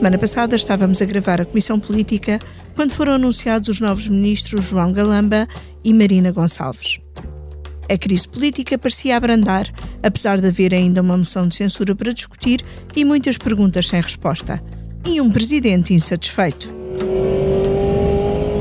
[0.00, 2.38] Na semana passada estávamos a gravar a Comissão Política
[2.74, 5.46] quando foram anunciados os novos ministros João Galamba
[5.84, 6.98] e Marina Gonçalves.
[7.86, 9.70] A crise política parecia abrandar,
[10.02, 12.64] apesar de haver ainda uma moção de censura para discutir
[12.96, 14.62] e muitas perguntas sem resposta.
[15.06, 16.72] E um presidente insatisfeito.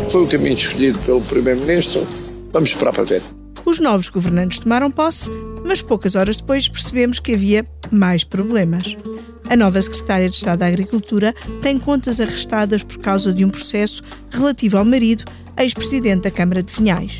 [0.10, 2.06] Foi o caminho escolhido pelo Primeiro-Ministro.
[2.52, 3.24] Vamos esperar para ver.
[3.64, 5.30] Os novos governantes tomaram posse,
[5.66, 8.98] mas poucas horas depois percebemos que havia mais problemas.
[9.50, 14.04] A nova secretária de Estado da Agricultura tem contas arrestadas por causa de um processo
[14.30, 15.24] relativo ao marido,
[15.58, 17.20] ex-presidente da Câmara de Vinhais.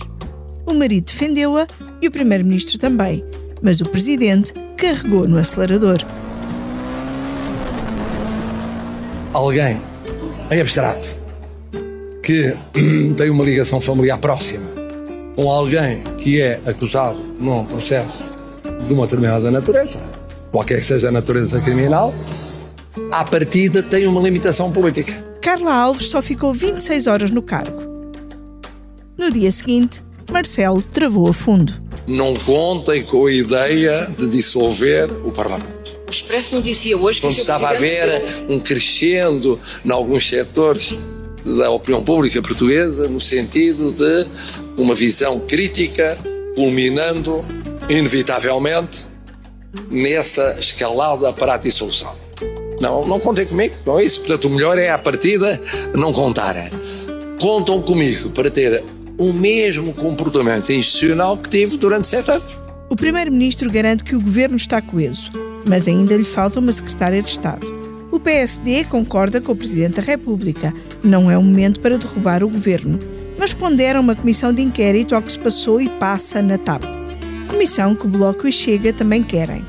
[0.64, 1.66] O marido defendeu-a
[2.00, 3.26] e o primeiro-ministro também,
[3.64, 6.06] mas o presidente carregou no acelerador.
[9.34, 9.82] Alguém
[10.52, 11.10] em abstrato
[12.22, 12.54] que
[13.18, 14.70] tem uma ligação familiar próxima
[15.36, 18.24] com alguém que é acusado num processo
[18.88, 20.19] de uma determinada natureza,
[20.52, 22.14] qualquer que seja a natureza criminal,
[23.12, 25.14] à partida tem uma limitação política.
[25.42, 27.82] Carla Alves só ficou 26 horas no cargo.
[29.18, 31.74] No dia seguinte, Marcelo travou a fundo.
[32.08, 35.98] Não contem com a ideia de dissolver o Parlamento.
[36.08, 40.98] O Expresso noticia hoje que Quando estava a haver um crescendo em alguns setores
[41.46, 44.26] da opinião pública portuguesa no sentido de
[44.78, 46.18] uma visão crítica,
[46.56, 47.46] culminando,
[47.88, 49.08] inevitavelmente,
[49.90, 52.16] nessa escalada para a dissolução.
[52.80, 54.22] Não, não contem comigo, não é isso.
[54.22, 55.62] Portanto, o melhor é, à partida,
[55.94, 56.56] não contar.
[57.40, 58.84] Contam comigo para ter
[59.18, 62.58] o mesmo comportamento institucional que tive durante sete anos.
[62.90, 65.30] O Primeiro-Ministro garante que o governo está coeso,
[65.68, 67.68] mas ainda lhe falta uma secretária de Estado.
[68.12, 70.74] O PSD concorda com o Presidente da República.
[71.04, 72.98] Não é o momento para derrubar o governo,
[73.38, 76.99] mas pondera uma comissão de inquérito ao que se passou e passa na TAP.
[77.60, 79.66] Comissão que o Bloco e Chega também querem.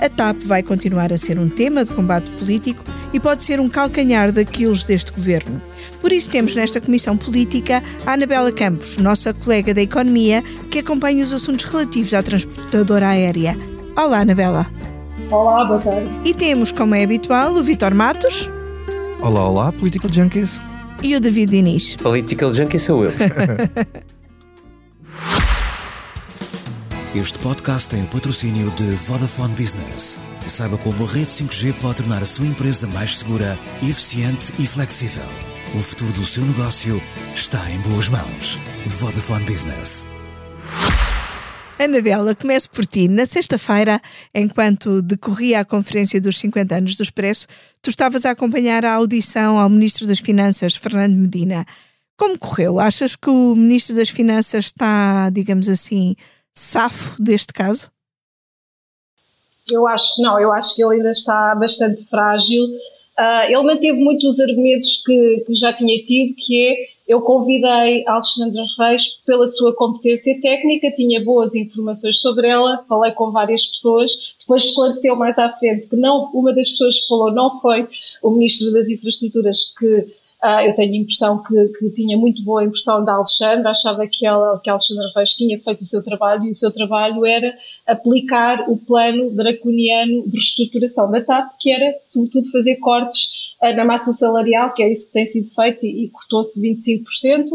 [0.00, 3.68] A TAP vai continuar a ser um tema de combate político e pode ser um
[3.68, 5.60] calcanhar daqueles deste governo.
[6.00, 11.24] Por isso temos nesta comissão política a Anabela Campos, nossa colega da Economia, que acompanha
[11.24, 13.58] os assuntos relativos à transportadora aérea.
[13.96, 14.70] Olá, Anabela.
[15.28, 16.08] Olá, boa tarde.
[16.24, 18.48] E temos, como é habitual, o Vitor Matos.
[19.20, 20.60] Olá, olá, Political Junkies.
[21.02, 21.96] E o David Diniz.
[21.96, 23.10] Political Junkie sou eu.
[27.14, 30.18] Este podcast tem o patrocínio de Vodafone Business.
[30.48, 35.22] Saiba como a rede 5G pode tornar a sua empresa mais segura, eficiente e flexível.
[35.74, 37.02] O futuro do seu negócio
[37.34, 38.58] está em boas mãos.
[38.86, 40.08] Vodafone Business.
[41.78, 43.08] Anabela, começo por ti.
[43.08, 44.00] Na sexta-feira,
[44.34, 47.46] enquanto decorria a conferência dos 50 anos do Expresso,
[47.82, 51.66] tu estavas a acompanhar a audição ao Ministro das Finanças, Fernando Medina.
[52.16, 52.80] Como correu?
[52.80, 56.16] Achas que o Ministro das Finanças está, digamos assim,
[56.56, 57.90] safo deste caso?
[59.70, 62.64] Eu acho que não, eu acho que ele ainda está bastante frágil.
[63.18, 68.04] Uh, ele manteve muito os argumentos que, que já tinha tido, que é eu convidei
[68.06, 73.66] a Alexandra Reis pela sua competência técnica, tinha boas informações sobre ela, falei com várias
[73.66, 77.88] pessoas, depois esclareceu mais à frente que não, uma das pessoas que falou não foi
[78.22, 80.06] o Ministro das Infraestruturas, que
[80.42, 84.26] Uh, eu tenho a impressão que, que, tinha muito boa impressão da Alexandra, achava que,
[84.26, 87.54] ela, que a Alexandra Reis tinha feito o seu trabalho e o seu trabalho era
[87.86, 93.84] aplicar o plano draconiano de reestruturação da TAP, que era, sobretudo, fazer cortes uh, na
[93.84, 97.46] massa salarial, que é isso que tem sido feito e, e cortou-se 25%.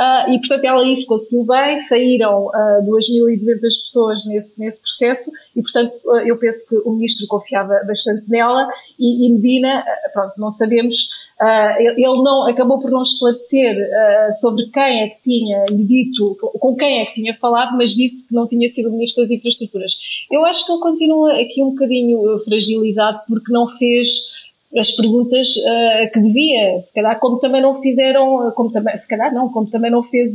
[0.00, 5.60] Uh, e, portanto, ela isso conseguiu bem, saíram uh, 2.200 pessoas nesse, nesse processo e,
[5.60, 8.66] portanto, uh, eu penso que o ministro confiava bastante nela
[8.98, 14.66] e, e Medina, pronto, não sabemos, uh, ele não, acabou por não esclarecer uh, sobre
[14.70, 18.34] quem é que tinha lhe dito, com quem é que tinha falado, mas disse que
[18.34, 19.92] não tinha sido o ministro das infraestruturas.
[20.30, 24.40] Eu acho que ele continua aqui um bocadinho fragilizado porque não fez
[24.76, 29.34] as perguntas uh, que devia, se calhar como também não fizeram, como também, se calhar
[29.34, 30.32] não, como também não fez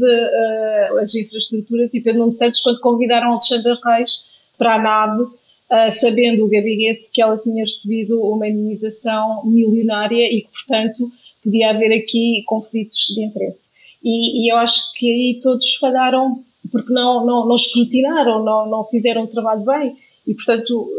[1.01, 4.25] as infraestruturas e Pedro Nuno Santos quando convidaram Alexandre Reis
[4.57, 5.25] para a nave,
[5.71, 11.11] uh, sabendo o gabinete que ela tinha recebido uma indenização milionária e que, portanto,
[11.43, 13.65] podia haver aqui conflitos de interesse.
[14.03, 18.83] E, e eu acho que aí todos falharam porque não, não, não escrutinaram, não, não
[18.85, 19.95] fizeram o trabalho bem
[20.27, 20.89] e, portanto,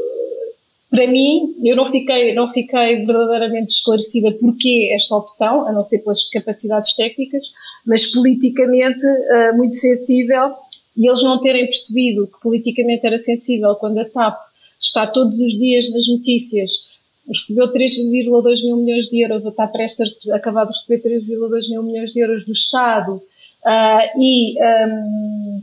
[0.88, 5.98] para mim, eu não fiquei, não fiquei verdadeiramente esclarecida porquê esta opção, a não ser
[5.98, 7.52] pelas capacidades técnicas,
[7.84, 10.54] mas politicamente uh, muito sensível
[10.96, 14.38] e eles não terem percebido que politicamente era sensível quando a TAP
[14.86, 16.88] está todos os dias nas notícias,
[17.28, 21.82] recebeu 3,2 mil milhões de euros, ou está prestes a acabar de receber 3,2 mil
[21.82, 23.22] milhões de euros do Estado.
[23.64, 25.62] Uh, e um,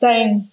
[0.00, 0.44] tem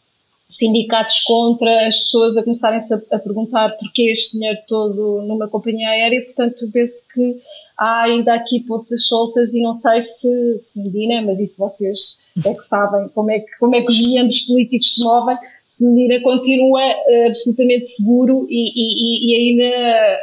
[0.50, 5.90] sindicatos contra, as pessoas a começarem-se a, a, perguntar porquê este dinheiro todo numa companhia
[5.90, 7.40] aérea, portanto vê-se que
[7.78, 12.54] há ainda aqui pontas soltas e não sei se, se Medina, mas isso vocês é
[12.54, 15.38] que sabem como é que, como é que os meandros políticos se movem,
[15.84, 20.20] Medina continua uh, absolutamente seguro e, e, e ainda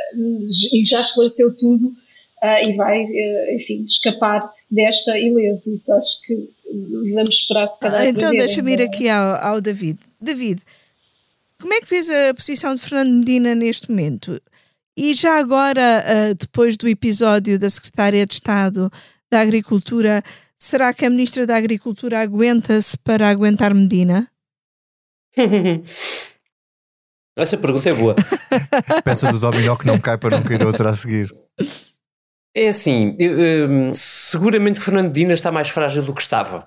[0.73, 5.75] e já esclareceu tudo uh, e vai, uh, enfim, escapar desta ileso.
[5.75, 6.51] Isso acho que
[7.15, 9.99] vamos esperar que cada ah, Então deixa-me ir aqui ao, ao David.
[10.21, 10.61] David,
[11.61, 14.41] como é que vês a posição de Fernando Medina neste momento?
[14.97, 18.91] E já agora, depois do episódio da Secretária de Estado
[19.31, 20.23] da Agricultura,
[20.59, 24.27] será que a Ministra da Agricultura aguenta-se para aguentar Medina?
[27.37, 28.15] Essa pergunta é boa.
[29.05, 31.35] Peça do Dominó que não cai para não cair outra a seguir.
[32.55, 36.67] É assim, eu, seguramente Fernando Medina está mais frágil do que estava.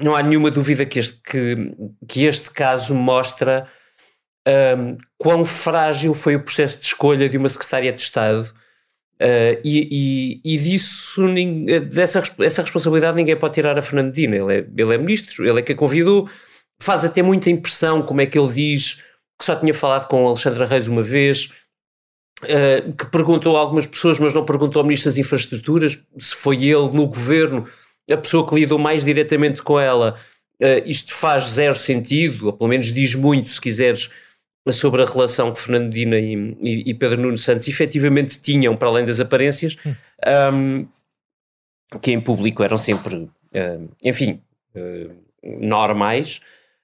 [0.00, 1.56] Não há nenhuma dúvida que este, que,
[2.08, 3.68] que este caso mostra
[4.46, 8.52] um, quão frágil foi o processo de escolha de uma secretária de Estado.
[9.22, 11.24] Uh, e, e, e, disso,
[11.94, 14.36] dessa essa responsabilidade, ninguém pode tirar a Fernando Medina.
[14.36, 16.28] Ele é, ele é ministro, ele é que a convidou.
[16.80, 19.02] Faz até muita impressão como é que ele diz
[19.38, 21.52] que só tinha falado com Alexandra Reis uma vez,
[22.42, 26.64] uh, que perguntou a algumas pessoas, mas não perguntou ao Ministro das Infraestruturas se foi
[26.64, 27.66] ele no governo
[28.10, 30.16] a pessoa que lidou mais diretamente com ela.
[30.60, 34.10] Uh, isto faz zero sentido, ou pelo menos diz muito, se quiseres,
[34.70, 38.88] sobre a relação que Fernando Dina e, e, e, Pedro Nuno Santos efetivamente tinham, para
[38.88, 39.76] além das aparências,
[40.52, 40.88] um,
[42.00, 44.42] que em público eram sempre, uh, enfim,
[45.44, 46.40] normais.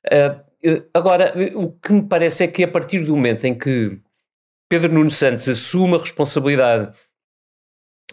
[0.07, 0.53] Uh,
[0.95, 3.99] agora, o que me parece é que a partir do momento em que
[4.69, 6.93] Pedro Nuno Santos assume a responsabilidade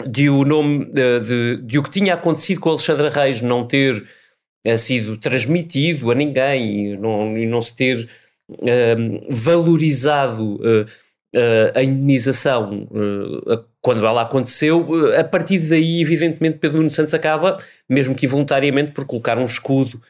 [0.08, 4.06] de o nome de, de, de o que tinha acontecido com Alexandre Reis não ter
[4.68, 8.10] uh, sido transmitido a ninguém e não, e não se ter
[8.50, 10.86] uh, valorizado uh,
[11.76, 12.88] a indenização
[13.82, 19.06] quando ela aconteceu, a partir daí, evidentemente, Pedro Nuno Santos acaba, mesmo que involuntariamente, por
[19.06, 20.02] colocar um escudo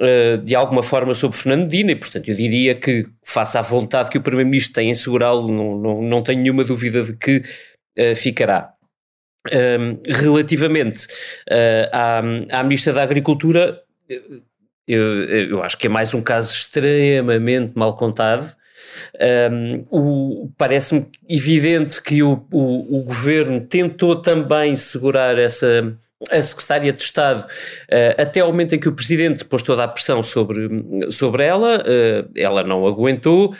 [0.00, 4.10] eh, de alguma forma sobre Fernando Medina e, portanto, eu diria que, face à vontade
[4.10, 7.38] que o Primeiro-Ministro tem em segurá-lo, não, não, não tenho nenhuma dúvida de que
[7.98, 8.72] uh, ficará.
[9.52, 11.06] Um, relativamente
[11.50, 12.18] uh, à,
[12.50, 13.80] à Ministra da Agricultura,
[14.86, 18.54] eu, eu, acho que é mais um caso extremamente mal contado.
[19.50, 25.96] Um, Parece-me evidente que o, o, o, governo tentou também segurar essa,
[26.30, 29.88] a secretária de Estado, uh, até ao momento em que o presidente pôs toda a
[29.88, 30.68] pressão sobre,
[31.10, 33.54] sobre ela, uh, ela não aguentou.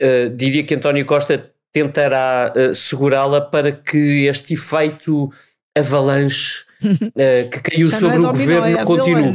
[0.00, 5.28] Uh, diria que António Costa tentará segurá-la para que este efeito
[5.76, 9.34] avalanche que caiu Já sobre é o governo é continue.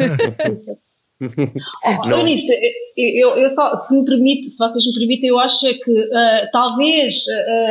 [1.84, 2.56] oh, Ministro,
[2.96, 6.10] eu, eu só, se me permite, se vocês me permitem, eu acho é que
[6.50, 7.22] talvez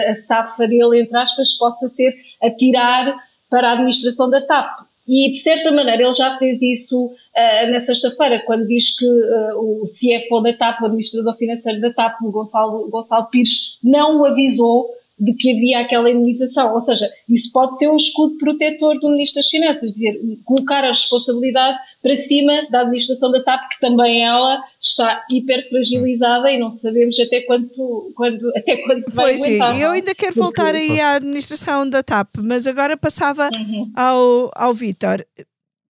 [0.07, 3.17] a safa dele, entre aspas, possa ser a tirar
[3.49, 4.89] para a administração da TAP.
[5.07, 9.57] E, de certa maneira, ele já fez isso uh, na sexta-feira, quando diz que uh,
[9.57, 14.25] o CFO da TAP, o administrador financeiro da TAP, o Gonçalo, Gonçalo Pires, não o
[14.25, 14.87] avisou
[15.19, 16.73] de que havia aquela imunização.
[16.73, 20.89] Ou seja, isso pode ser um escudo protetor do Ministro das Finanças, dizer, colocar a
[20.89, 26.71] responsabilidade para cima da administração da TAP, que também ela está hiper fragilizada e não
[26.71, 29.75] sabemos até quando, quando, até quando se vai pois aguentar.
[29.75, 30.39] Sim, eu ainda quero Porque...
[30.39, 33.91] voltar aí à administração da TAP, mas agora passava uhum.
[33.93, 35.25] ao, ao Vítor.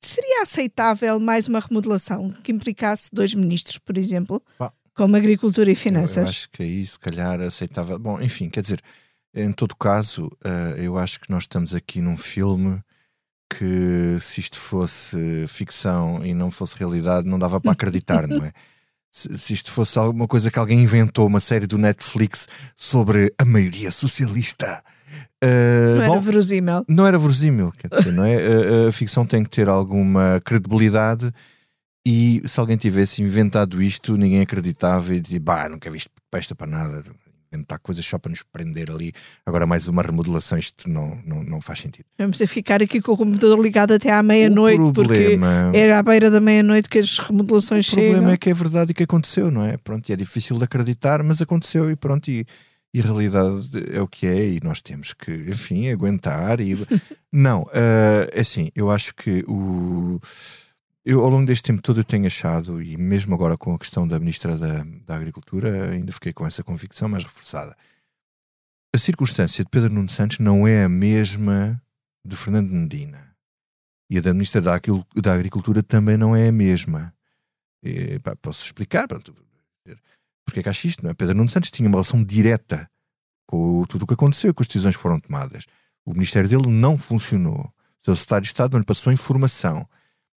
[0.01, 4.41] Seria aceitável mais uma remodelação que implicasse dois ministros, por exemplo,
[4.95, 6.17] como Agricultura e Finanças?
[6.17, 7.99] Eu, eu acho que aí, se calhar, aceitável.
[7.99, 8.81] Bom, enfim, quer dizer,
[9.33, 12.81] em todo caso, uh, eu acho que nós estamos aqui num filme
[13.49, 18.51] que, se isto fosse ficção e não fosse realidade, não dava para acreditar, não é?
[19.11, 23.43] Se, se, isto fosse alguma coisa que alguém inventou, uma série do Netflix sobre a
[23.43, 24.83] maioria socialista.
[25.43, 26.85] Uh, não bom, era verosímil.
[26.87, 28.35] Não era verosímil, quer dizer, não é?
[28.35, 31.33] A, a ficção tem que ter alguma credibilidade
[32.05, 36.53] e se alguém tivesse inventado isto, ninguém acreditava e dizia, bah, nunca vi isto presta
[36.53, 37.03] para nada
[37.51, 39.11] inventar coisas só para nos prender ali.
[39.45, 42.05] Agora, mais uma remodelação, isto não, não, não faz sentido.
[42.17, 45.39] Vamos ficar aqui com o computador ligado até à meia-noite, porque
[45.73, 48.03] é à beira da meia-noite que as remodelações chegam.
[48.03, 49.77] O problema é que é verdade e que aconteceu, não é?
[49.77, 52.45] Pronto, e é difícil de acreditar, mas aconteceu e pronto, e,
[52.93, 56.59] e a realidade é o que é, e nós temos que, enfim, aguentar.
[56.59, 56.75] E...
[57.31, 60.19] não, uh, é assim, eu acho que o
[61.05, 64.07] eu, ao longo deste tempo todo, eu tenho achado, e mesmo agora com a questão
[64.07, 67.75] da Ministra da, da Agricultura, ainda fiquei com essa convicção mais reforçada.
[68.93, 71.81] A circunstância de Pedro Nuno Santos não é a mesma
[72.25, 73.35] de Fernando Medina.
[74.09, 74.79] E a da Ministra da,
[75.15, 77.13] da Agricultura também não é a mesma.
[77.83, 79.33] E, pá, posso explicar pronto,
[80.45, 81.13] porque é que acho isto, não é?
[81.13, 82.89] Pedro Nuno Santos tinha uma relação direta
[83.45, 85.65] com tudo o que aconteceu, com as decisões que foram tomadas.
[86.05, 87.71] O ministério dele não funcionou.
[88.01, 89.87] O seu secretário de Estado não lhe passou informação.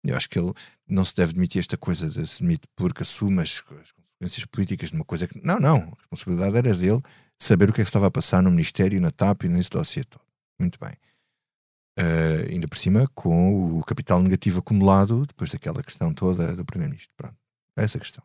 [0.04, 0.52] Eu acho que ele
[0.88, 4.90] não se deve admitir esta coisa de se admite porque assume as, as consequências políticas
[4.90, 5.44] de uma coisa que.
[5.44, 5.76] Não, não.
[5.76, 7.00] A responsabilidade era dele
[7.38, 10.04] saber o que é que estava a passar no Ministério, na TAP e nesse dossiê
[10.04, 10.23] todo.
[10.59, 10.92] Muito bem.
[11.99, 17.14] Uh, ainda por cima, com o capital negativo acumulado depois daquela questão toda do Primeiro-Ministro.
[17.16, 17.37] Pronto.
[17.76, 18.25] É essa questão.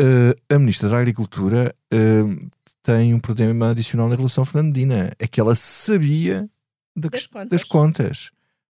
[0.00, 2.50] Uh, a Ministra da Agricultura uh,
[2.82, 5.12] tem um problema adicional na relação Fernandina.
[5.18, 6.48] É que ela sabia
[6.96, 7.50] da, das, contas.
[7.50, 8.30] das, contas.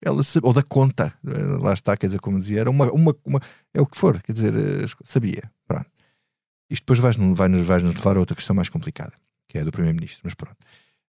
[0.05, 1.13] Ela ou da conta.
[1.61, 3.39] Lá está, quer dizer, como dizia, era uma, uma, uma,
[3.73, 4.53] é o que for, quer dizer,
[5.03, 5.49] sabia.
[5.67, 5.89] Pronto.
[6.69, 9.13] Isto depois vai-nos vai -nos, vai -nos levar a outra questão mais complicada,
[9.47, 10.57] que é a do Primeiro-Ministro, mas pronto.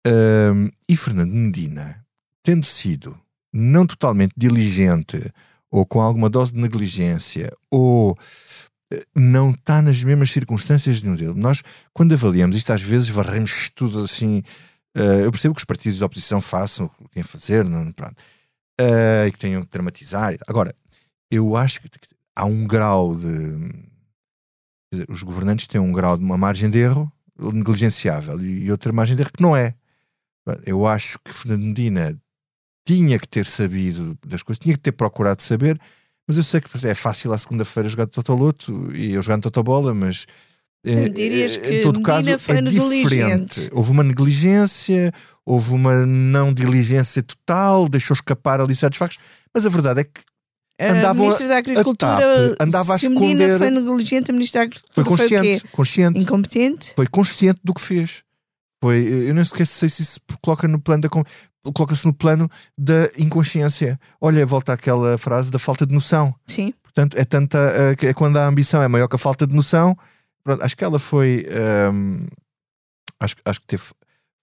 [0.05, 2.05] Uh, e Fernando Medina,
[2.41, 3.17] tendo sido
[3.53, 5.31] não totalmente diligente,
[5.69, 8.17] ou com alguma dose de negligência, ou
[8.91, 11.63] eh, não está nas mesmas circunstâncias de nenhum Nós,
[11.93, 14.43] quando avaliamos isto, às vezes varremos tudo assim.
[14.95, 17.91] Uh, eu percebo que os partidos de oposição façam o que têm a fazer, não,
[17.91, 18.15] pronto,
[18.79, 20.35] uh, e que tenham que dramatizar.
[20.47, 20.75] Agora,
[21.29, 21.89] eu acho que
[22.35, 23.83] há um grau de.
[24.91, 29.15] Dizer, os governantes têm um grau de uma margem de erro negligenciável e outra margem
[29.15, 29.75] de erro que não é.
[30.65, 32.19] Eu acho que Fernandina
[32.85, 35.79] tinha que ter sabido das coisas, tinha que ter procurado saber,
[36.27, 40.25] mas eu sei que é fácil à segunda-feira jogar Totoloto e eu jogando Totobola, mas
[40.85, 43.69] Dirias que em todo caso é diferente.
[43.71, 45.13] Houve uma negligência,
[45.45, 49.19] houve uma não diligência total, deixou escapar ali certos factos,
[49.53, 50.21] mas a verdade é que
[50.79, 53.35] andavam a Ministra da Agricultura a andava a se esconder.
[53.35, 57.73] Medina foi negligente, a Ministra da Agricultura foi consciente, foi consciente, incompetente, foi consciente do
[57.73, 58.23] que fez.
[58.83, 58.97] Foi,
[59.29, 61.09] eu não sei se isso coloca no plano da
[61.71, 63.97] coloca-se no plano da inconsciência.
[64.19, 66.35] Olha, volta àquela frase da falta de noção.
[66.45, 66.73] Sim.
[66.83, 67.57] Portanto, é tanta
[68.01, 69.97] é quando a ambição é maior que a falta de noção.
[70.43, 71.45] Pronto, acho que ela foi
[71.91, 72.27] um,
[73.19, 73.83] acho, acho que teve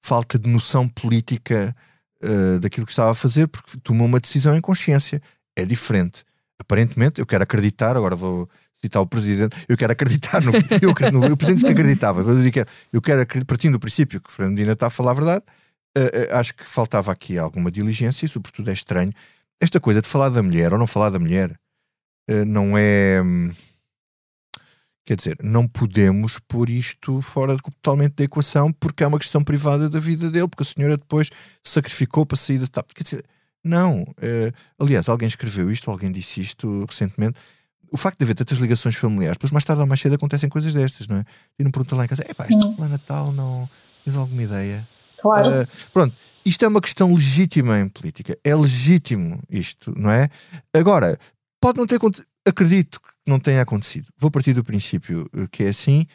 [0.02, 1.74] falta de noção política
[2.22, 5.20] uh, daquilo que estava a fazer porque tomou uma decisão em consciência.
[5.56, 6.24] É diferente.
[6.58, 8.48] Aparentemente, eu quero acreditar, agora vou
[8.80, 10.52] citar o presidente, eu quero acreditar no.
[10.80, 14.72] Eu, no, o presidente que acreditava, eu, digo, eu quero, partindo do princípio que Fernandina
[14.72, 15.44] está a falar a verdade,
[15.98, 19.12] uh, uh, acho que faltava aqui alguma diligência e, sobretudo, é estranho.
[19.60, 21.54] Esta coisa de falar da mulher ou não falar da mulher
[22.46, 23.20] não é.
[23.20, 23.50] Hum,
[25.10, 29.90] quer dizer, não podemos pôr isto fora totalmente da equação porque é uma questão privada
[29.90, 31.30] da vida dele, porque a senhora depois
[31.66, 32.92] sacrificou para sair da TAP.
[32.94, 33.24] Quer dizer,
[33.64, 34.06] não.
[34.78, 37.40] aliás, alguém escreveu isto, alguém disse isto recentemente
[37.90, 40.72] o facto de haver tantas ligações familiares, depois mais tarde ou mais cedo acontecem coisas
[40.72, 41.24] destas, não é?
[41.58, 43.68] E não pergunta lá em casa, é pá, isto foi Natal, não
[44.04, 44.86] tens alguma ideia?
[45.20, 45.62] Claro.
[45.62, 46.14] Uh, pronto,
[46.44, 50.28] isto é uma questão legítima em política, é legítimo isto, não é?
[50.72, 51.18] Agora,
[51.60, 51.98] pode não ter
[52.46, 54.08] acredito que não tenha acontecido.
[54.18, 56.06] Vou partir do princípio que é assim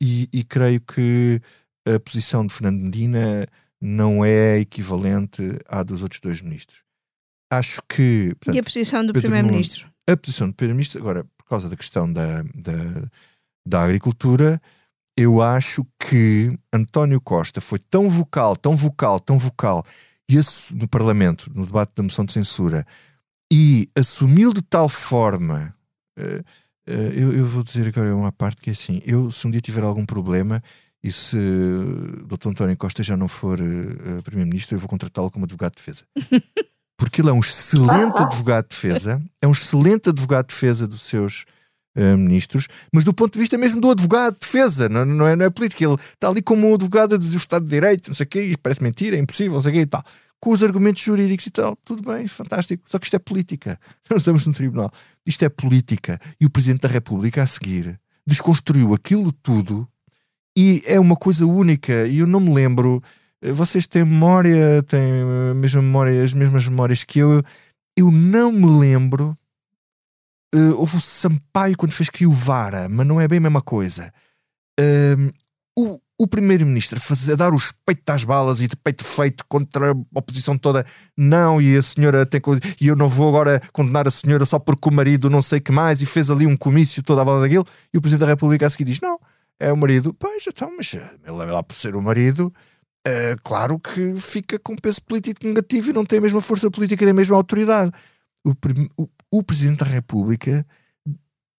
[0.00, 1.40] e, e creio que
[1.86, 3.46] a posição de Fernando Medina
[3.80, 6.82] não é equivalente à dos outros dois ministros.
[7.52, 8.34] Acho que.
[8.36, 9.90] Portanto, e a posição do Primeiro-Ministro?
[10.08, 13.10] a posição do Primeiro-Ministro, agora, por causa da questão da, da,
[13.66, 14.60] da agricultura,
[15.16, 19.84] eu acho que António Costa foi tão vocal, tão vocal, tão vocal
[20.30, 20.36] e
[20.74, 22.86] no Parlamento, no debate da moção de censura,
[23.52, 25.74] e assumiu de tal forma.
[26.20, 26.40] Uh,
[26.88, 29.60] uh, eu, eu, vou dizer agora uma parte que é assim: eu, se um dia
[29.60, 30.62] tiver algum problema
[31.02, 32.48] e se o Dr.
[32.48, 36.04] António Costa já não for uh, Primeiro-Ministro, eu vou contratá-lo como advogado de defesa.
[36.98, 41.00] porque ele é um excelente advogado de defesa, é um excelente advogado de defesa dos
[41.02, 41.46] seus
[42.16, 45.44] ministros, mas do ponto de vista mesmo do advogado de defesa, não, não, é, não
[45.44, 45.82] é político.
[45.82, 48.28] Ele está ali como um advogado a dizer o Estado de Direito, não sei o
[48.28, 50.04] quê, e parece mentira, é impossível, não sei o quê e tal.
[50.38, 52.82] Com os argumentos jurídicos e tal, tudo bem, fantástico.
[52.88, 53.78] Só que isto é política.
[54.08, 54.90] Nós estamos no tribunal.
[55.26, 56.18] Isto é política.
[56.40, 59.88] E o Presidente da República, a seguir, desconstruiu aquilo tudo
[60.56, 62.06] e é uma coisa única.
[62.06, 63.02] E eu não me lembro
[63.42, 67.42] vocês têm memória, têm a mesma memória, as mesmas memórias que eu.
[67.96, 69.36] Eu não me lembro.
[70.54, 73.62] Uh, houve o Sampaio quando fez que o Vara, mas não é bem a mesma
[73.62, 74.12] coisa.
[74.78, 75.32] Uh,
[76.20, 77.00] o primeiro-ministro
[77.32, 80.84] a dar os peitos às balas e de peito feito contra a oposição toda,
[81.16, 82.42] não, e a senhora tem
[82.78, 85.72] e eu não vou agora condenar a senhora só porque o marido não sei que
[85.72, 88.66] mais, e fez ali um comício toda a bala daquilo, e o presidente da República
[88.66, 89.18] a seguir diz: não,
[89.58, 92.52] é o marido, pois então, mas ele é lá por ser o marido,
[93.08, 97.02] Uh, claro que fica com peso político negativo e não tem a mesma força política
[97.02, 97.90] nem a mesma autoridade.
[98.44, 98.50] O,
[98.98, 100.66] o, o Presidente da República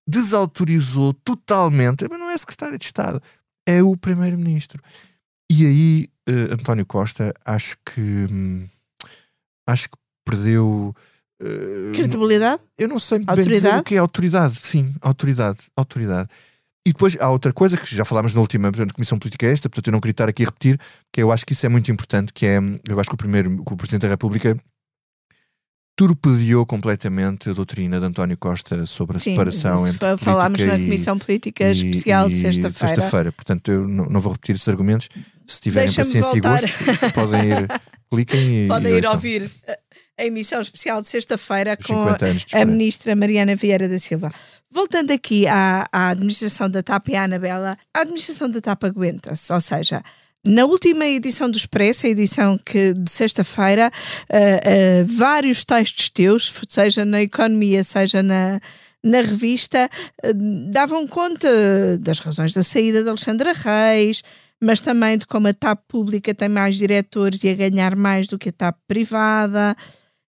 [0.07, 3.19] desautorizou totalmente, mas não é secretário de Estado,
[3.67, 4.81] é o Primeiro-Ministro.
[5.51, 8.67] E aí, uh, António Costa, acho que hum,
[9.67, 10.95] acho que perdeu
[11.41, 12.61] Uh, Credibilidade?
[12.77, 14.55] Eu não sei bem dizer o que é autoridade.
[14.55, 15.57] Sim, autoridade.
[15.75, 16.29] Autoridade.
[16.85, 19.87] E depois há outra coisa que já falámos na última portanto, Comissão Política Esta, portanto
[19.87, 20.79] eu não queria estar aqui a repetir,
[21.11, 23.63] que eu acho que isso é muito importante, que é, eu acho que o primeiro,
[23.63, 24.57] que o Presidente da República
[26.01, 31.19] torpedeou completamente a doutrina de António Costa sobre a Sim, separação entre falámos na Comissão
[31.19, 32.95] Política e, Especial de sexta-feira.
[32.95, 35.09] Sexta-feira, portanto eu não, não, vou repetir esses argumentos.
[35.45, 36.67] Se tiverem paciência e gosto,
[37.13, 39.51] podem ir, cliquem e podem e ir ouvir
[40.17, 44.33] a emissão especial de sexta-feira com a Ministra Mariana Vieira da Silva.
[44.71, 49.53] Voltando aqui à, à administração da TAP e à Anabela, a administração da TAP aguenta-se,
[49.53, 50.01] ou seja,
[50.45, 53.91] na última edição do Expresso, a edição que, de sexta-feira,
[54.29, 58.59] uh, uh, vários textos teus, seja na economia, seja na,
[59.03, 59.87] na revista,
[60.25, 64.23] uh, davam conta das razões da saída de Alexandra Reis,
[64.59, 68.37] mas também de como a TAP pública tem mais diretores e a ganhar mais do
[68.37, 69.75] que a TAP privada.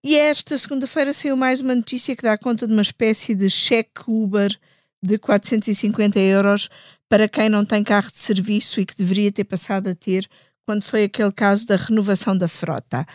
[0.03, 4.01] E esta segunda-feira saiu mais uma notícia que dá conta de uma espécie de cheque
[4.07, 4.57] Uber
[5.03, 6.69] de 450 euros
[7.09, 10.29] para quem não tem carro de serviço e que deveria ter passado a ter
[10.65, 13.05] quando foi aquele caso da renovação da frota.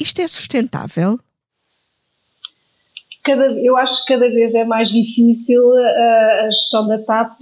[0.00, 1.18] Isto é sustentável?
[3.22, 7.38] Cada, eu acho que cada vez é mais difícil a, uh, a gestão da TAP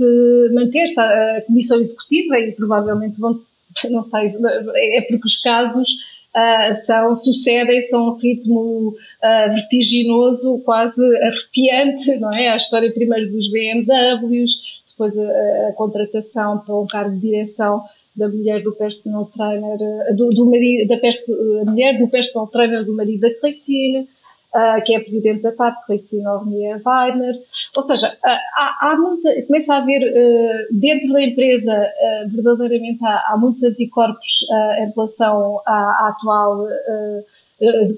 [0.53, 1.01] manter-se.
[1.01, 3.41] A, Comissão Executiva, e provavelmente vão,
[3.91, 4.29] não sei,
[4.77, 5.89] é porque os casos
[6.35, 12.49] uh, são, sucedem, são um ritmo uh, vertiginoso, quase arrepiante, não é?
[12.49, 17.85] A história primeiro dos BMWs, depois a, a, contratação para um cargo de direção
[18.17, 22.49] da mulher do personal trainer, eh, do, do marido, da perso, a mulher do personal
[22.49, 27.41] trainer do marido da Clecine, uh, que é a presidente da TAP, Clecine Ormier Weiner.
[27.77, 31.87] Ou seja, uh, há, há muita, começa a haver uh, dentro da empresa,
[32.33, 34.47] verdadeiramente há, há, muitos anticorpos
[34.81, 36.67] em relação à, à atual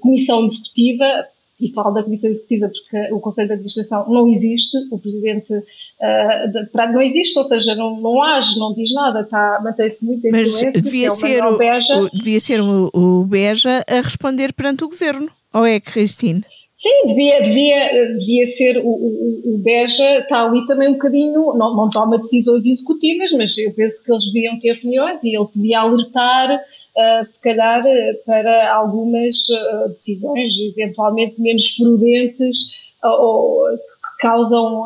[0.02, 1.26] comissão executiva,
[1.60, 6.92] e falo da Comissão Executiva porque o Conselho de Administração não existe, o Presidente uh,
[6.92, 10.50] não existe, ou seja, não, não age, não diz nada, está, mantém-se muito em Mas
[10.52, 10.82] silêncio.
[10.82, 15.30] Devia é ser, o, o, devia ser o, o Beja a responder perante o Governo,
[15.52, 16.42] ou é Cristine?
[16.80, 21.76] Sim, devia, devia, devia ser o, o, o Beja está ali também um bocadinho, não,
[21.76, 25.80] não toma decisões executivas, mas eu penso que eles deviam ter reuniões e ele podia
[25.80, 26.58] alertar
[27.24, 27.82] se calhar,
[28.26, 34.84] para algumas uh, decisões eventualmente menos prudentes ou que causam,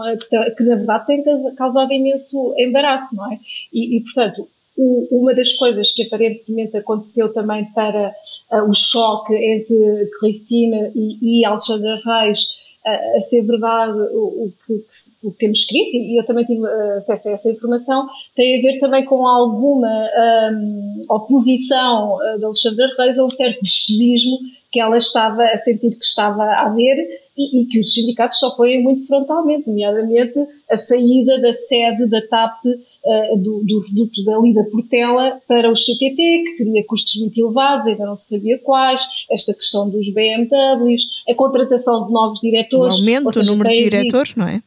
[0.57, 1.25] que na verdade têm
[1.57, 3.39] causado imenso embaraço, não é?
[3.73, 8.15] E, e portanto, uma das coisas que aparentemente aconteceu também para
[8.53, 11.45] uh, o choque entre Cristina e, e
[12.05, 14.85] Reis a, ser verdade o, o, que,
[15.23, 16.67] o, que, temos escrito, e eu também tive
[16.99, 19.89] acesso a essa informação, tem a ver também com alguma
[20.53, 24.39] um, oposição uh, de Alexandra Reis a um certo despesismo
[24.71, 26.97] que ela estava a sentir que estava a haver
[27.37, 30.39] e, e que os sindicatos se opõem muito frontalmente, nomeadamente
[30.75, 35.75] a saída da sede da TAP uh, do, do reduto da Lida Portela para o
[35.75, 41.03] CTT, que teria custos muito elevados, ainda não se sabia quais, esta questão dos BMWs,
[41.29, 42.97] a contratação de novos diretores.
[42.97, 44.63] O aumento do número de diretores, não é?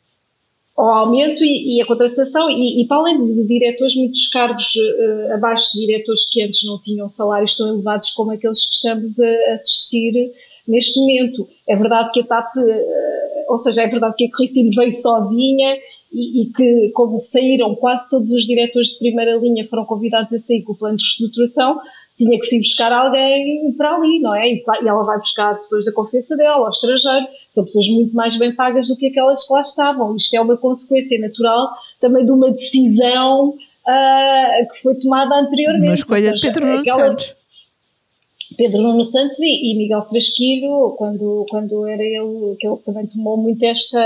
[0.78, 5.34] o aumento e, e, a contratação, e, e para além de diretores, muitos cargos uh,
[5.34, 9.54] abaixo de diretores que antes não tinham salários tão elevados como aqueles que estamos a
[9.56, 10.32] assistir
[10.68, 11.48] neste momento.
[11.68, 15.80] É verdade que a TAP, uh, ou seja, é verdade que a Cristina veio sozinha
[16.12, 20.38] e, e, que, como saíram quase todos os diretores de primeira linha, foram convidados a
[20.38, 21.80] sair com o plano de reestruturação,
[22.18, 24.48] tinha que se buscar alguém para ali, não é?
[24.48, 28.38] E, e ela vai buscar pessoas da confiança dela, ao estrangeiro, são pessoas muito mais
[28.38, 30.16] bem pagas do que aquelas que lá estavam.
[30.16, 35.88] Isto é uma consequência natural também de uma decisão uh, que foi tomada anteriormente.
[35.88, 37.08] Uma escolha de Pedro Nuno aquela...
[37.08, 37.37] Santos.
[38.56, 43.38] Pedro Nuno Santos e, e, Miguel Frasquilho, quando, quando era ele, que ele também tomou
[43.38, 44.00] muito esta,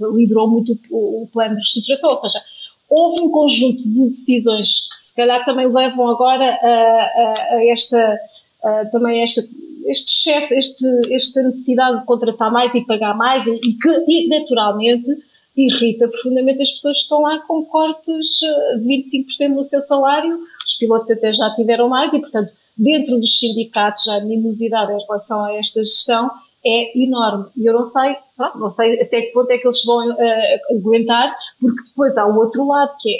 [0.00, 2.40] uh, liderou muito o, o plano de reestruturação, ou seja,
[2.88, 8.18] houve um conjunto de decisões que se calhar também levam agora a, a, a esta,
[8.62, 9.42] a, também esta,
[9.86, 14.28] este excesso, este, esta necessidade de contratar mais e pagar mais e, e que e,
[14.28, 15.08] naturalmente
[15.56, 20.38] irrita profundamente as pessoas que estão lá com cortes eh, de 25% no seu salário,
[20.66, 25.44] os pilotos até já tiveram mais e portanto dentro dos sindicatos a animosidade em relação
[25.44, 26.30] a esta gestão
[26.64, 27.46] é enorme.
[27.56, 28.16] E eu não sei,
[28.56, 32.36] não sei até que ponto é que eles vão uh, aguentar, porque depois há o
[32.36, 33.10] outro lado, que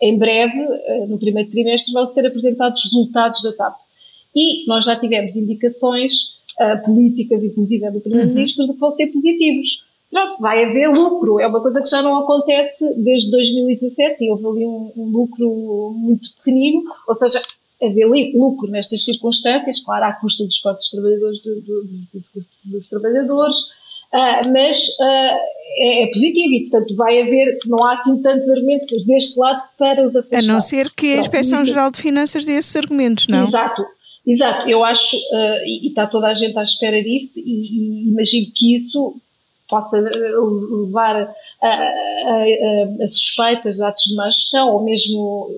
[0.00, 3.76] é, em breve, uh, no primeiro trimestre, vão ser apresentados resultados da TAP.
[4.34, 8.68] E nós já tivemos indicações uh, políticas, inclusive do Primeiro-Ministro, uhum.
[8.68, 9.84] de que vão ser positivos.
[10.10, 11.40] Pronto, vai haver lucro.
[11.40, 15.92] É uma coisa que já não acontece desde 2017 e houve ali um, um lucro
[15.94, 17.40] muito pequenino, ou seja,
[17.82, 22.88] haver lucro nestas circunstâncias, claro, à custa dos dos trabalhadores, do, do, dos custos dos
[22.88, 23.56] trabalhadores,
[24.12, 25.38] Uh, mas uh,
[25.80, 30.06] é, é, positivo e, portanto, vai haver, não há assim tantos argumentos deste lado para
[30.06, 30.38] os afastar.
[30.38, 33.42] A não ser que a Inspeção-Geral de Finanças dê esses argumentos, não?
[33.42, 33.84] Exato,
[34.26, 34.66] exato.
[34.66, 38.50] Eu acho, uh, e, e, está toda a gente à espera disso, e, e imagino
[38.54, 39.14] que isso
[39.68, 45.50] possa levar a, a, a, a suspeitas de atos de má gestão ou mesmo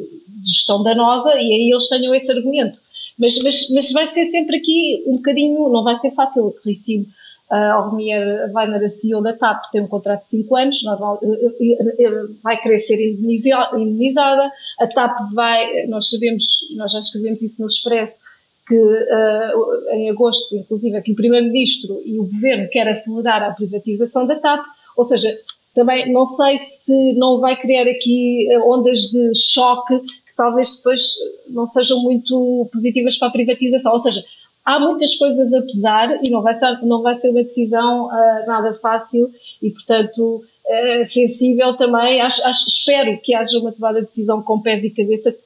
[0.44, 2.79] gestão danosa, e aí eles tenham esse argumento.
[3.18, 7.07] Mas, mas, mas vai ser sempre aqui um bocadinho, não vai ser fácil, Ricino
[7.50, 11.50] a Almier vai na CEO da TAP, tem um contrato de 5 anos, normal, eh,
[11.61, 16.44] eh, eh, vai querer ser indemnizada, a TAP vai, nós sabemos,
[16.76, 18.22] nós já escrevemos isso no Expresso,
[18.68, 24.29] que uh, em agosto, inclusive, aqui o Primeiro-Ministro e o Governo querem acelerar a privatização
[24.29, 24.64] da TAP,
[24.96, 25.29] ou seja,
[25.74, 31.16] também não sei se não vai criar aqui ondas de choque que talvez depois
[31.50, 34.24] não sejam muito positivas para a privatização, ou seja,
[34.64, 38.46] há muitas coisas a pesar e não vai ser, não vai ser uma decisão uh,
[38.46, 42.22] nada fácil e, portanto, uh, sensível também.
[42.22, 45.37] Acho, acho, espero que haja uma tomada de decisão com pés e cabeça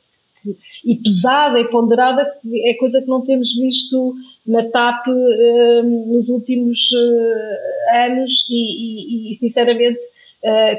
[0.41, 4.15] que, e pesada e ponderada, que é coisa que não temos visto
[4.47, 6.91] na TAP uh, nos últimos
[7.93, 9.99] anos e, e, e sinceramente,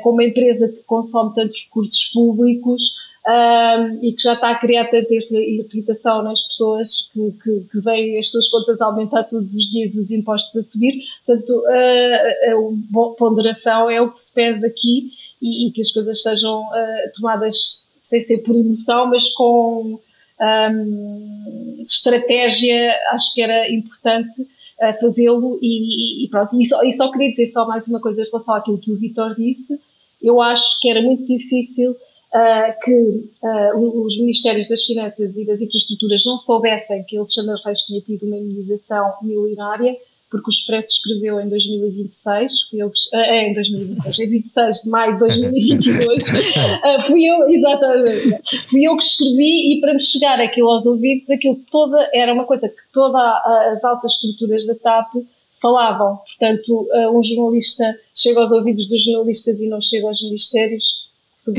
[0.04, 4.86] como uma empresa que consome tantos recursos públicos, um, e que já está a criar
[4.86, 9.96] tanta irritação nas pessoas que, que, que veem as suas contas aumentar todos os dias
[9.96, 11.04] os impostos a subir.
[11.26, 15.12] Portanto, a, a, a ponderação é o que se pede aqui
[15.42, 20.00] e, e que as coisas sejam uh, tomadas sem ser por emoção, mas com
[20.40, 26.62] um, estratégia, acho que era importante uh, fazê-lo e, e, pronto.
[26.62, 28.98] E só, e só queria dizer só mais uma coisa em relação àquilo que o
[28.98, 29.80] Vitor disse.
[30.22, 31.96] Eu acho que era muito difícil
[32.36, 37.82] uh, que uh, os Ministérios das Finanças e das Infraestruturas não soubessem que Alexandre Reis
[37.82, 39.96] tinha tido uma imunização milionária,
[40.30, 45.14] porque o Expresso escreveu em 2026, fui eu, uh, em 2026, em 26 de maio
[45.14, 50.70] de 2022, uh, fui eu, exatamente, fui eu que escrevi e para me chegar aquilo
[50.70, 55.14] aos ouvidos, aquilo toda, era uma coisa que todas as altas estruturas da TAP
[55.62, 61.05] falavam, portanto, um jornalista chega aos ouvidos dos jornalistas e não chega aos ministérios,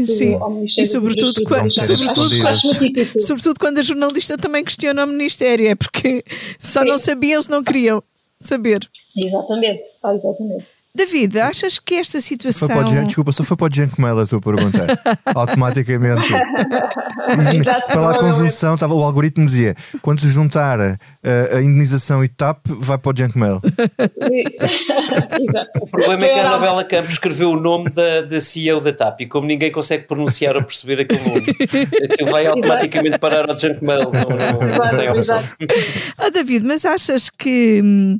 [0.04, 0.38] Sim.
[0.78, 6.24] e sobretudo quando, sobretudo, sobretudo quando a jornalista também questiona o Ministério, é porque
[6.58, 6.88] só Sim.
[6.88, 8.02] não sabiam se não queriam
[8.38, 8.88] saber.
[9.16, 10.66] Exatamente, ah, exatamente.
[10.96, 12.66] David, achas que esta situação.
[12.66, 14.86] Foi para o Junk, desculpa, só foi para o Junk Mail a tua pergunta.
[15.34, 16.32] Automaticamente.
[17.88, 20.96] Pela conjunção, estava, o algoritmo dizia: quando se juntar a,
[21.52, 23.60] a indenização e TAP, vai para o Junk Mail.
[25.80, 29.20] o problema é que a Anabela Campos escreveu o nome da, da CEO da TAP
[29.20, 31.46] e como ninguém consegue pronunciar ou perceber aquele nome,
[32.10, 34.10] aquilo vai automaticamente parar ao Junk Mail.
[34.10, 35.42] Não, não, não tem opção.
[36.16, 37.82] Ah, David, mas achas que.
[37.84, 38.18] Hum,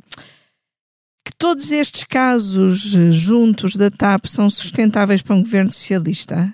[1.37, 6.53] todos estes casos eh, juntos da TAP são sustentáveis para um governo socialista?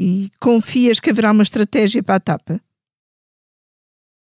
[0.00, 2.60] E confias que haverá uma estratégia para a TAP?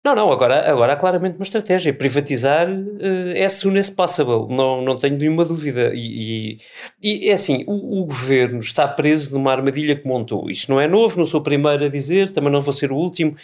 [0.07, 1.93] Não, não, agora, agora há claramente uma estratégia.
[1.93, 5.91] Privatizar uh, as soon as possible, não, não tenho nenhuma dúvida.
[5.97, 6.59] E,
[7.03, 10.49] e, e é assim, o, o, governo está preso numa armadilha que montou.
[10.49, 12.97] Isto não é novo, não sou o primeiro a dizer, também não vou ser o
[12.97, 13.35] último.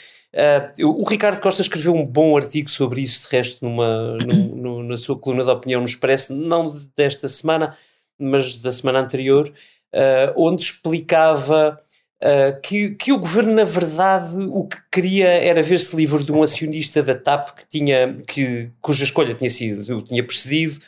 [0.78, 4.82] Uh, o Ricardo Costa escreveu um bom artigo sobre isso, de resto, numa, no, no,
[4.84, 7.76] na sua coluna de opinião no Expresso, não desta semana,
[8.16, 11.76] mas da semana anterior, uh, onde explicava
[12.22, 16.42] uh, que, que o governo, na verdade, o que queria era ver-se livre de um
[16.42, 20.78] acionista da TAP que tinha, que, cuja escolha tinha sido, tinha precedido.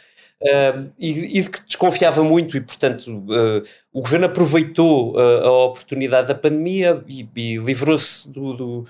[0.42, 6.28] Uh, e, e, de que desconfiava muito, e portanto uh, o governo aproveitou a oportunidade
[6.28, 8.84] da pandemia e, e livrou-se do, do,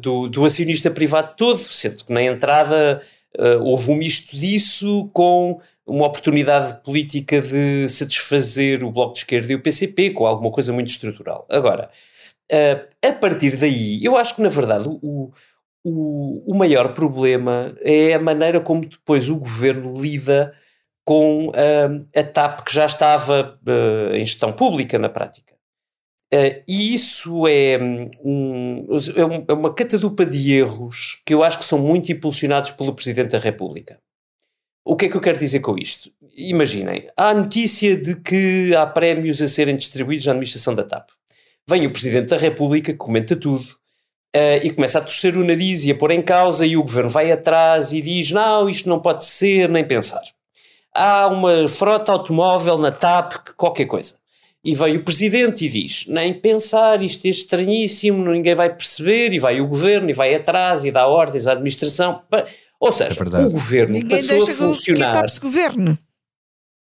[0.00, 3.02] do, do, acionista privado todo, sendo que na entrada
[3.38, 9.52] uh, houve um misto disso com uma oportunidade política de satisfazer o Bloco de Esquerda
[9.52, 11.46] e o PCP com alguma coisa muito estrutural.
[11.48, 11.90] Agora,
[12.52, 15.30] uh, a partir daí, eu acho que na verdade o,
[15.84, 20.54] o, o maior problema é a maneira como depois o governo lida
[21.04, 25.51] com uh, a TAP que já estava uh, em gestão pública na prática.
[26.32, 27.78] Uh, e isso é,
[28.24, 28.88] um,
[29.46, 33.38] é, uma catadupa de erros que eu acho que são muito impulsionados pelo Presidente da
[33.38, 33.98] República.
[34.82, 36.10] O que é que eu quero dizer com isto?
[36.34, 41.10] Imaginem, há a notícia de que há prémios a serem distribuídos na administração da TAP.
[41.68, 43.64] Vem o Presidente da República, comenta tudo,
[44.34, 47.10] uh, e começa a torcer o nariz e a pôr em causa, e o Governo
[47.10, 50.22] vai atrás e diz: não, isto não pode ser, nem pensar.
[50.94, 54.21] Há uma frota automóvel na TAP, qualquer coisa.
[54.64, 59.38] E vem o presidente e diz: nem pensar, isto é estranhíssimo, ninguém vai perceber, e
[59.38, 62.22] vai o governo e vai atrás e dá ordens à administração.
[62.78, 65.24] Ou seja, é o governo ninguém passou a funcionar.
[65.40, 65.98] governo.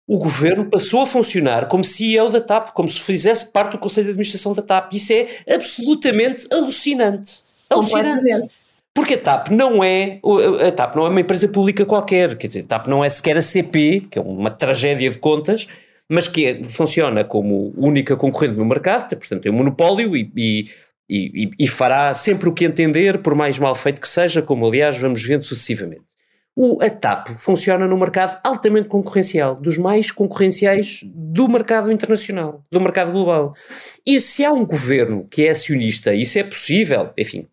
[0.08, 4.06] o governo passou a funcionar como CEO da TAP, como se fizesse parte do Conselho
[4.06, 4.94] de Administração da TAP.
[4.94, 7.44] Isso é absolutamente alucinante.
[7.70, 8.52] Alucinante.
[8.94, 10.20] Porque a TAP não é
[10.68, 13.36] a TAP não é uma empresa pública qualquer, quer dizer, a TAP não é sequer
[13.36, 15.68] a CP, que é uma tragédia de contas,
[16.10, 20.68] mas que é, funciona como única concorrente no mercado, portanto tem um monopólio e, e,
[21.10, 24.98] e, e, fará sempre o que entender, por mais mal feito que seja, como aliás
[24.98, 26.14] vamos vendo sucessivamente.
[26.56, 32.80] O, a TAP funciona no mercado altamente concorrencial, dos mais concorrenciais do mercado internacional, do
[32.80, 33.56] mercado global.
[34.06, 37.48] E se há um governo que é acionista, isso é possível, enfim,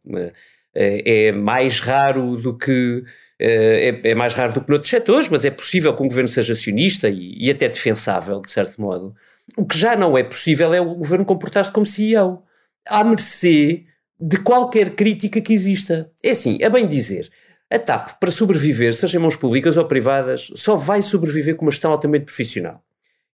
[0.75, 3.03] é, é mais raro do que
[3.41, 6.53] é, é, mais raro do que noutros setores, mas é possível que um governo seja
[6.53, 9.15] acionista e, e, até defensável, de certo modo.
[9.57, 12.43] O que já não é possível é o governo comportar-se como CEO,
[12.87, 13.85] à mercê
[14.21, 16.11] de qualquer crítica que exista.
[16.23, 17.31] É assim, é bem dizer,
[17.71, 21.71] a TAP, para sobreviver, seja em mãos públicas ou privadas, só vai sobreviver com uma
[21.71, 22.83] gestão altamente profissional.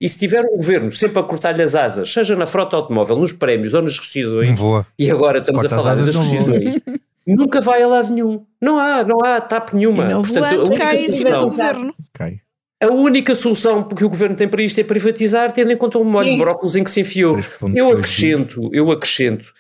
[0.01, 3.33] E se tiver um governo sempre a cortar-lhe as asas, seja na frota automóvel, nos
[3.33, 4.61] prémios ou nas rescisões,
[4.99, 6.77] e agora estamos a falar das rescisões,
[7.35, 8.45] nunca vai a lado nenhum.
[8.61, 10.05] Não há, não há TAP nenhuma.
[10.05, 11.95] E não Portanto, voando, a única cai solução, do governo.
[12.13, 12.41] Cai.
[12.81, 16.05] A única solução que o governo tem para isto é privatizar, tendo em conta o
[16.05, 17.39] molho de brócolis em que se enfiou.
[17.75, 19.53] Eu acrescento, eu acrescento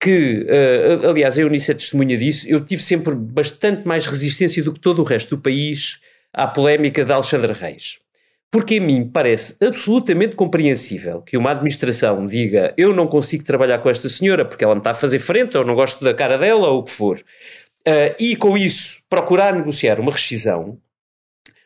[0.00, 4.72] que, uh, aliás, a Eunice é testemunha disso, eu tive sempre bastante mais resistência do
[4.72, 6.00] que todo o resto do país
[6.32, 8.00] à polémica de Alexandre Reis.
[8.54, 13.90] Porque a mim parece absolutamente compreensível que uma administração diga eu não consigo trabalhar com
[13.90, 16.68] esta senhora porque ela me está a fazer frente, ou não gosto da cara dela,
[16.68, 20.78] ou o que for, uh, e com isso procurar negociar uma rescisão.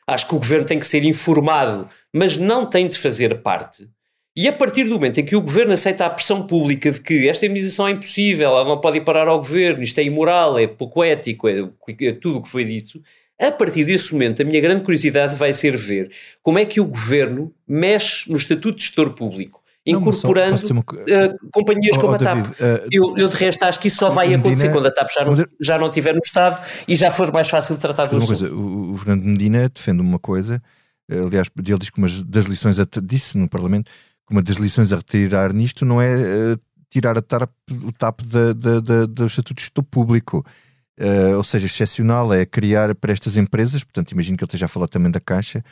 [0.07, 3.87] Acho que o governo tem que ser informado, mas não tem de fazer parte.
[4.35, 7.29] E a partir do momento em que o governo aceita a pressão pública de que
[7.29, 10.67] esta imunização é impossível, ela não pode ir parar ao governo, isto é imoral, é
[10.67, 11.69] pouco ético, é,
[12.01, 12.99] é tudo o que foi dito,
[13.41, 16.11] a partir desse momento, a minha grande curiosidade vai ser ver
[16.43, 20.81] como é que o governo mexe no estatuto de gestor público, incorporando uma...
[20.81, 22.39] uh, companhias oh, como a TAP.
[22.39, 25.09] uh, eu, eu, de resto, acho que isso só vai Medina, acontecer quando a TAP
[25.11, 28.27] já não, já não estiver no Estado e já for mais fácil de tratar do
[28.27, 30.61] coisa, o, o Fernando Medina defende uma coisa,
[31.09, 33.91] eh, aliás, ele diz que uma das lições, disse no Parlamento,
[34.27, 38.21] que uma das lições a retirar nisto não é uh, tirar a TAP, o TAP
[38.23, 40.45] da, da, da, do estatuto de gestor público
[40.99, 44.69] uh, ou seja, excepcional é criar para estas empresas, portanto, imagino que ele esteja a
[44.69, 45.63] falar também da Caixa,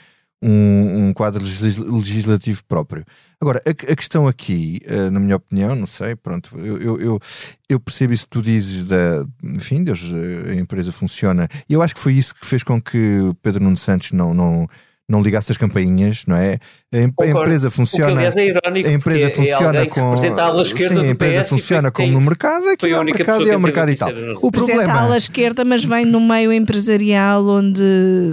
[0.42, 3.04] um, um quadro legislativo próprio.
[3.40, 7.20] Agora, a, a questão aqui, uh, na minha opinião, não sei, pronto, eu, eu,
[7.68, 10.04] eu, percebo isso que tu dizes da, enfim, Deus,
[10.48, 13.76] a empresa funciona, e eu acho que foi isso que fez com que Pedro Nuno
[13.76, 14.68] Santos não, não
[15.08, 16.58] não ligasse as campainhas, não é?
[16.92, 18.28] A, a empresa funciona.
[18.28, 20.16] O que, é irónico, a empresa é funciona é com.
[20.16, 23.60] Sim, a empresa PS funciona como no mercado, aqui é o mercado e é o
[23.60, 24.10] mercado e tal.
[24.42, 24.92] O problema.
[24.92, 27.82] a ala esquerda, mas vem no meio empresarial onde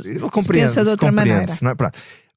[0.01, 1.45] se pensa de outra maneira.
[1.62, 1.75] Não é?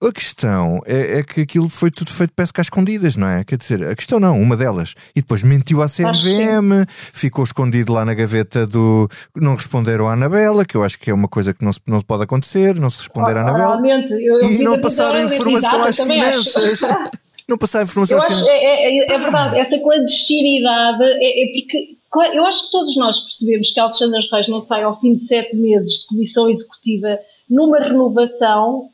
[0.03, 3.43] A questão é, é, que aquilo foi tudo feito parece que às escondidas, não é?
[3.43, 4.95] Quer dizer, a questão não, uma delas.
[5.15, 9.09] E depois mentiu à CMVM, ficou escondido lá na gaveta do.
[9.35, 12.03] Não responderam à Anabela, que eu acho que é uma coisa que não, se, não
[12.03, 13.81] pode acontecer, não se responder à Anabela.
[14.11, 16.81] Eu, eu e não passaram informação às finanças.
[17.49, 18.49] não passaram informação eu às finanças.
[18.49, 21.97] É, é, é, verdade, essa clandestinidade é, é porque.
[22.35, 25.57] Eu acho que todos nós percebemos que Alexandre Reis não sai ao fim de sete
[25.57, 28.91] meses de comissão executiva numa renovação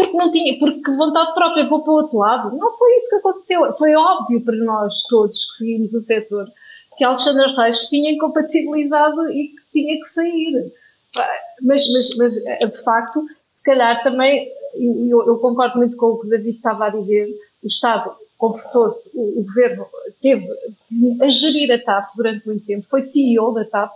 [0.00, 2.56] porque não tinha, porque vontade própria vou para o outro lado.
[2.56, 3.72] Não foi isso que aconteceu.
[3.76, 6.46] Foi óbvio para nós todos que seguimos o setor
[6.96, 10.72] que Alexandre Reis tinha incompatibilizado e que tinha que sair.
[11.62, 16.18] Mas, mas, mas eh, de facto, se calhar também, eu, eu concordo muito com o
[16.18, 17.26] que o David estava a dizer,
[17.62, 19.86] o Estado comportou-se, o, o, governo
[20.20, 20.46] teve
[21.22, 23.92] a gerir a TAP durante muito tempo, foi CEO da TAP,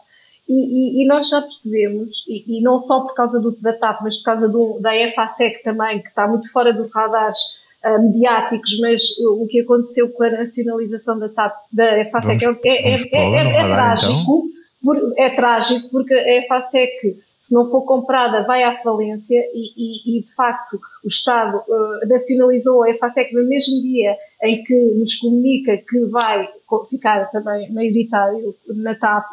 [0.49, 4.03] e, e, e, nós já percebemos, e, e, não só por causa do, da TAP,
[4.03, 7.39] mas por causa do, da EFASEC também, que está muito fora dos radares
[7.83, 12.61] uh, mediáticos, mas o, o, que aconteceu com a nacionalização da TAP, da EFASEC, vamos,
[12.63, 14.13] é, é, é, é, é trágico.
[14.13, 14.43] Então?
[14.85, 20.35] Por, é trágico porque a EFASEC, se não for comprada, vai à falência e, de
[20.35, 26.05] facto o Estado uh, nacionalizou a EFASEC no mesmo dia em que nos comunica que
[26.05, 26.47] vai
[26.91, 29.27] ficar também maioritário na TAP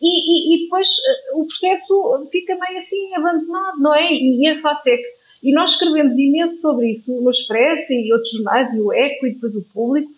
[0.00, 4.12] e, e, e depois uh, o processo fica meio assim abandonado, não é?
[4.12, 5.02] E, a FASEC.
[5.42, 9.34] E nós escrevemos imenso sobre isso no Expresso e outros jornais, e o Eco e
[9.34, 10.10] depois o Público,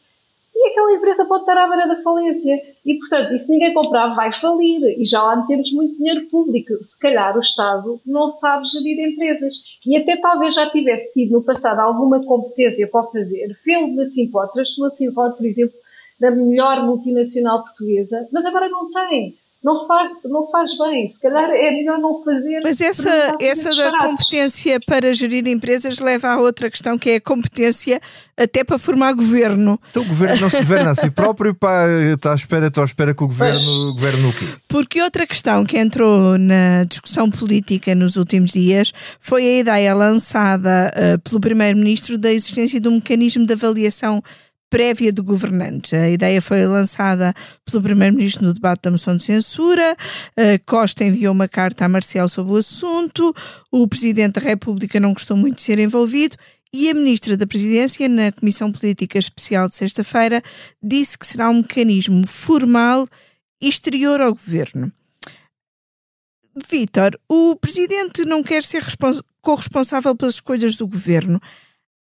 [0.54, 2.60] e aquela empresa pode estar à beira da falência.
[2.84, 4.82] E, portanto, e se ninguém comprar, vai falir.
[4.98, 6.84] E já lá metemos muito dinheiro público.
[6.84, 9.54] Se calhar o Estado não sabe gerir empresas.
[9.86, 13.56] E até talvez já tivesse tido no passado alguma competência para o fazer.
[13.64, 15.74] Fê-lo na Simpor, transformou a Simpor, por exemplo,
[16.20, 21.12] na melhor multinacional portuguesa, mas agora não tem não faz, não faz bem.
[21.12, 22.60] Se calhar é melhor não fazer.
[22.62, 27.20] Mas essa, essa da competência para gerir empresas leva a outra questão que é a
[27.20, 28.00] competência
[28.36, 29.78] até para formar governo.
[29.90, 32.84] Então o governo não se governa a si próprio e está à espera, está à
[32.86, 34.46] espera que o governo governe o quê?
[34.66, 40.90] Porque outra questão que entrou na discussão política nos últimos dias foi a ideia lançada
[40.96, 44.22] uh, pelo Primeiro-Ministro da existência de um mecanismo de avaliação
[44.70, 45.92] prévia de governantes.
[45.92, 49.96] A ideia foi lançada pelo Primeiro-Ministro no debate da moção de censura.
[50.64, 53.34] Costa enviou uma carta a Marcel sobre o assunto.
[53.70, 56.36] O Presidente da República não gostou muito de ser envolvido.
[56.72, 60.40] E a Ministra da Presidência, na Comissão Política Especial de sexta-feira,
[60.80, 63.08] disse que será um mecanismo formal
[63.60, 64.92] exterior ao governo.
[66.70, 68.84] Vítor, o Presidente não quer ser
[69.40, 71.40] corresponsável pelas coisas do governo.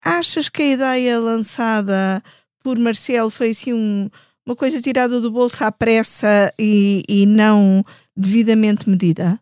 [0.04, 2.22] Achas que a ideia lançada
[2.64, 4.10] por Marcelo foi assim um,
[4.46, 7.84] uma coisa tirada do bolso à pressa e, e não
[8.16, 9.40] devidamente medida?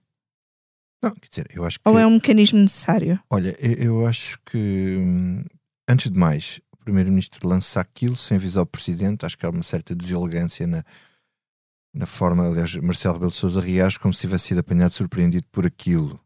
[1.04, 1.88] Não, quer dizer, eu acho que.
[1.88, 3.20] Ou é um mecanismo necessário?
[3.30, 5.44] Olha, eu, eu acho que, hum,
[5.88, 9.64] antes de mais, o Primeiro-Ministro lança aquilo sem avisar o Presidente, acho que há uma
[9.64, 10.84] certa deselegância na,
[11.94, 12.48] na forma.
[12.48, 16.20] Aliás, Marcelo Rebelo de Souza reage como se tivesse sido apanhado surpreendido por aquilo.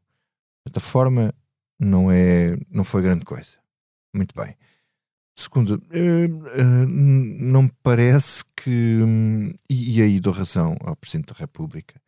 [0.71, 1.33] De forma,
[1.79, 3.57] não, é, não foi grande coisa.
[4.15, 4.55] Muito bem.
[5.41, 8.99] Segundo, uh, uh, não me parece que.
[9.67, 11.99] E, aí dou razão ao Presidente da República.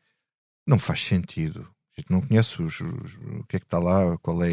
[0.68, 1.68] Não faz sentido.
[1.98, 4.50] A gente não conhece os, os, o que é que está lá, qual é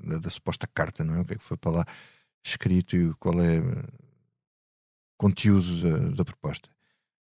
[0.00, 1.20] da, da, suposta carta, não é?
[1.20, 1.86] O que é que foi para lá
[2.44, 3.84] escrito e qual é o
[5.18, 6.68] conteúdo da, da proposta.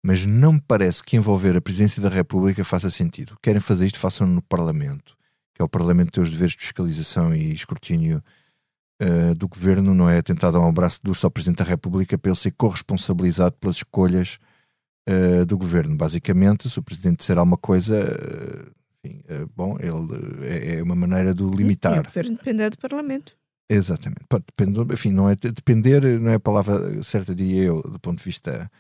[0.03, 3.37] Mas não me parece que envolver a Presidência da República faça sentido.
[3.43, 5.15] Querem fazer isto, façam no Parlamento,
[5.55, 8.23] que é o Parlamento tem os deveres de fiscalização e escrutínio
[9.01, 12.31] uh, do governo, não é tentar dar um abraço duro ao Presidente da República para
[12.31, 14.39] ele ser corresponsabilizado pelas escolhas
[15.09, 15.97] uh, do governo.
[15.97, 18.71] Basicamente, se o Presidente disser alguma coisa, uh,
[19.05, 19.23] enfim,
[19.57, 21.97] bom, ele é, é, uma maneira de o limitar.
[21.97, 23.33] E o governo depende do Parlamento.
[23.69, 24.23] Exatamente.
[24.29, 28.19] Pode depender, enfim, não é depender, não é a palavra certa, diria eu, do ponto
[28.19, 28.71] de vista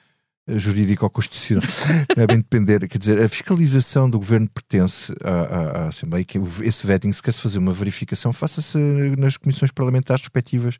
[0.49, 1.63] jurídico ou constitucional,
[2.17, 2.87] não é bem depender.
[2.89, 7.23] Quer dizer, a fiscalização do governo pertence à, à, à Assembleia, que esse vetting, se
[7.23, 8.79] quer -se fazer uma verificação, faça-se
[9.19, 10.79] nas comissões parlamentares respectivas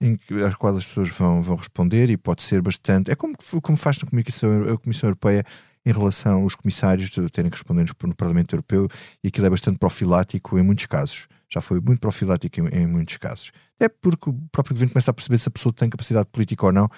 [0.00, 3.10] em que, às quais as pessoas vão, vão responder e pode ser bastante.
[3.10, 5.44] É como, como faz na Comissão, a Comissão Europeia
[5.84, 8.88] em relação aos comissários terem que responder no Parlamento Europeu
[9.24, 11.26] e aquilo é bastante profilático em muitos casos.
[11.52, 13.50] Já foi muito profilático em, em muitos casos.
[13.78, 16.72] É porque o próprio governo começa a perceber se a pessoa tem capacidade política ou
[16.72, 16.88] não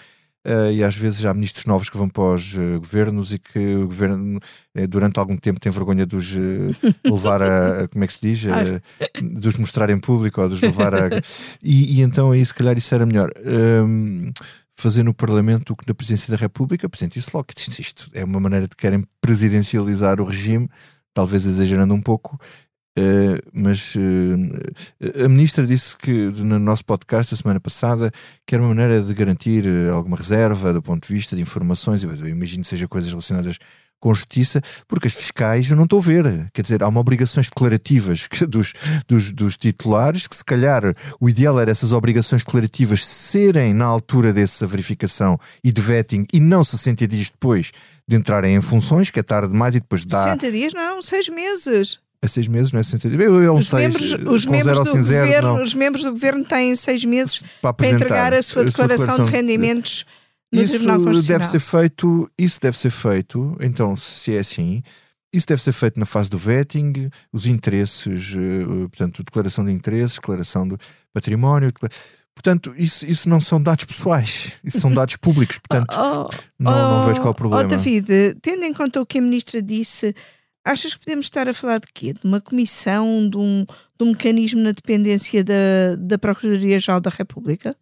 [0.44, 3.76] Uh, e às vezes há ministros novos que vão para os uh, governos e que
[3.76, 4.38] o governo
[4.76, 6.34] uh, durante algum tempo tem vergonha de os
[7.04, 8.42] levar a, a, como é que se diz?
[9.22, 11.08] De os mostrar em público ou de os levar a
[11.62, 13.30] e, e, então aí se calhar isso era melhor.
[13.46, 14.26] Um,
[14.74, 17.80] fazer no Parlamento o que na Presidência da República o Presidente disse logo que isto,
[17.80, 20.68] isto é uma maneira de querem presidencializar o regime
[21.14, 22.38] talvez exagerando um pouco
[22.98, 28.12] Uh, mas uh, a ministra disse que no nosso podcast a semana passada
[28.46, 32.04] que era uma maneira de garantir uh, alguma reserva do ponto de vista de informações.
[32.04, 33.56] Eu imagino que seja coisas relacionadas
[33.98, 36.50] com justiça, porque as fiscais eu não estou a ver.
[36.52, 38.74] Quer dizer, há uma obrigações declarativas dos,
[39.08, 40.82] dos, dos, titulares que se calhar
[41.20, 46.40] o ideal era essas obrigações declarativas serem na altura dessa verificação e de vetting e
[46.40, 47.70] não 60 dias depois
[48.06, 50.24] de entrarem em funções, que é tarde demais e depois dá...
[50.24, 53.20] 60 dias não, 6 meses a seis meses, não é 60 dias.
[53.20, 57.04] Eu, eu os seis, membros, os, membros do governo, os membros do governo têm seis
[57.04, 60.06] meses para, para entregar a sua, a declaração, declaração, de rendimentos
[60.52, 61.38] no isso Tribunal Constitucional.
[61.40, 64.82] Deve ser feito, isso deve ser feito, então, se é assim,
[65.32, 70.16] isso deve ser feito na fase do vetting, os interesses, eh, portanto, declaração de interesses,
[70.16, 70.78] declaração do
[71.12, 71.72] património.
[72.34, 75.58] Portanto, isso, isso não são dados pessoais, isso são dados públicos.
[75.58, 77.64] Portanto, oh, oh, não, não vejo qual é o problema.
[77.64, 80.14] Oh, David, tendo em conta o que a Ministra disse
[80.64, 82.12] Achas que podemos estar a falar de quê?
[82.12, 87.76] De uma comissão, de um, de um mecanismo na dependência da, da Procuradoria-Geral da República?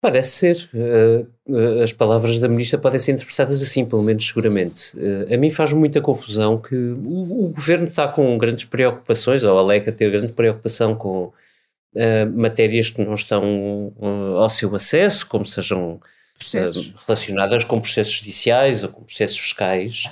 [0.00, 0.70] Parece ser.
[0.72, 4.96] Uh, as palavras da ministra podem ser interpretadas assim, pelo menos seguramente.
[4.96, 9.58] Uh, a mim faz muita confusão que o, o, governo está com grandes preocupações, ou
[9.58, 13.92] alega ter grande preocupação com uh, matérias que não estão
[14.38, 16.00] ao seu acesso, como sejam
[16.38, 16.94] processos.
[17.06, 20.04] relacionadas com processos judiciais ou com processos fiscais,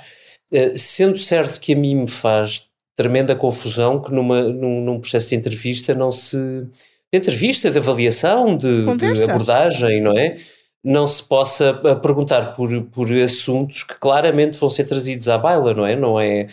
[0.51, 5.29] eh, sendo certo que a mim me faz tremenda confusão que numa, num, num processo
[5.29, 6.37] de entrevista não se.
[6.37, 10.37] de entrevista, de avaliação, de, de abordagem, não é?
[10.83, 15.73] Não se possa eh, perguntar por, por assuntos que claramente vão ser trazidos à baila,
[15.73, 15.95] não é?
[15.95, 16.47] Não é.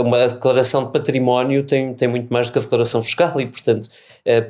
[0.00, 3.88] Uma declaração de património tem, tem muito mais do que a declaração fiscal e, portanto,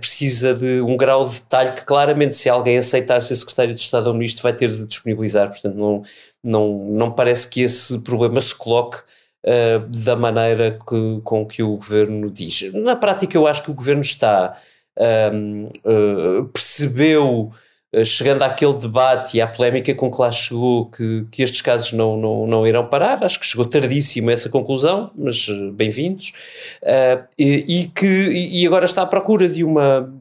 [0.01, 4.09] precisa de um grau de detalhe que claramente se alguém aceitar ser secretário de Estado
[4.09, 6.03] ou ministro vai ter de disponibilizar, portanto não,
[6.43, 8.99] não, não parece que esse problema se coloque
[9.45, 12.73] uh, da maneira que, com que o governo diz.
[12.73, 14.57] Na prática eu acho que o governo está,
[14.99, 17.68] uh, percebeu eh,
[18.05, 22.17] chegando àquele debate e à polémica com que lá chegou que, que estes casos não,
[22.17, 26.35] não, não irão parar, acho que chegou tardíssimo a essa conclusão, mas eh, bem-vindos,
[26.83, 30.13] uh, e, e, que e agora está à procura de uma,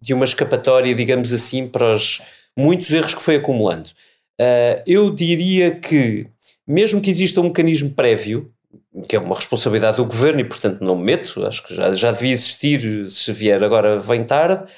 [0.00, 2.20] de uma escapatória, digamos assim, para os
[2.56, 3.88] muitos erros que foi acumulando.
[4.38, 6.26] Uh, eu diria que,
[6.66, 8.52] mesmo que exista um mecanismo prévio,
[9.08, 12.12] que é uma responsabilidade do governo e, portanto, não me meto, acho que já, já
[12.12, 14.70] devia existir, se vier agora vem tarde,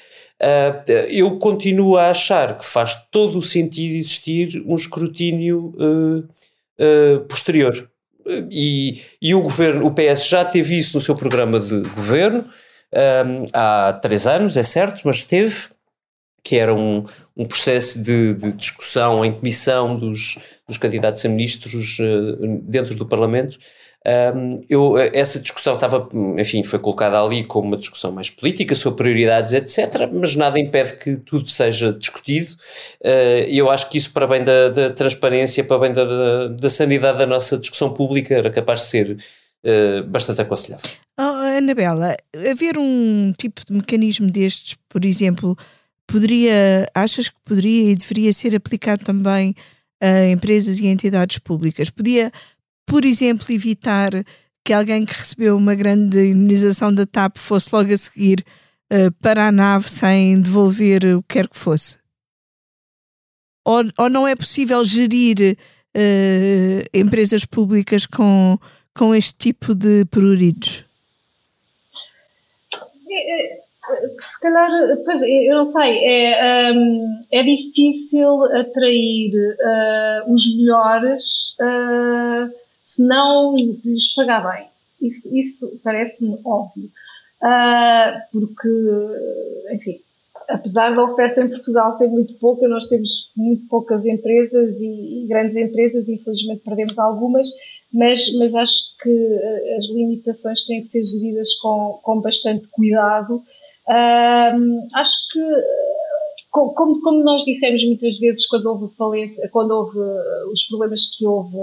[1.09, 7.89] eu continuo a achar que faz todo o sentido existir um escrutínio uh, uh, posterior.
[8.51, 12.45] E, e, o governo, o PS já teve isso no seu programa de governo
[12.93, 15.69] um, há três anos, é certo, mas teve,
[16.43, 20.37] que era um, um processo de, de, discussão em comissão dos,
[20.67, 21.97] dos candidatos a ministros
[22.63, 23.57] dentro do Parlamento
[24.07, 29.03] um, eu, essa discussão estava, enfim, foi colocada ali como uma discussão mais política, sobre
[29.03, 32.53] prioridades, etc., mas nada impede que tudo seja discutido
[33.03, 37.17] uh, eu acho que isso, para bem da, da transparência, para bem da, da, sanidade
[37.17, 39.17] da nossa discussão pública, era capaz de ser
[39.65, 40.89] uh, bastante aconselhável.
[41.19, 42.15] Oh, Anabela,
[42.49, 45.57] haver um tipo de mecanismo destes, por exemplo,
[46.07, 49.53] poderia, achas que poderia e deveria ser aplicado também
[49.99, 51.89] a empresas e entidades públicas?
[51.89, 52.31] Podia
[52.89, 54.09] por exemplo, evitar
[54.65, 58.43] que alguém que recebeu uma grande indenização da TAP fosse logo a seguir
[58.91, 61.97] uh, para a nave sem devolver o que quer que fosse?
[63.63, 65.55] Ou, ou não é possível gerir
[65.95, 68.57] uh, empresas públicas com,
[68.97, 70.83] com este tipo de pruridos?
[73.11, 73.61] É, é,
[74.19, 74.69] se calhar,
[75.05, 83.55] pois, eu não sei, é, um, é difícil atrair uh, os melhores uh, se não
[83.55, 84.67] lhes pagar bem.
[84.99, 86.89] Isso, isso parece-me óbvio.
[87.39, 88.67] Uh, porque,
[89.71, 90.01] enfim,
[90.49, 94.87] apesar da oferta em Portugal ser muito pouca, nós temos muito poucas empresas e,
[95.23, 97.47] e, grandes empresas, e infelizmente perdemos algumas,
[97.93, 99.39] mas, mas acho que
[99.77, 103.35] as limitações têm que ser geridas com, com bastante cuidado.
[103.87, 105.39] Uh, acho que
[106.51, 111.25] como, como, nós dissemos muitas vezes quando houve falência, quando houve uh, os problemas que
[111.25, 111.57] houve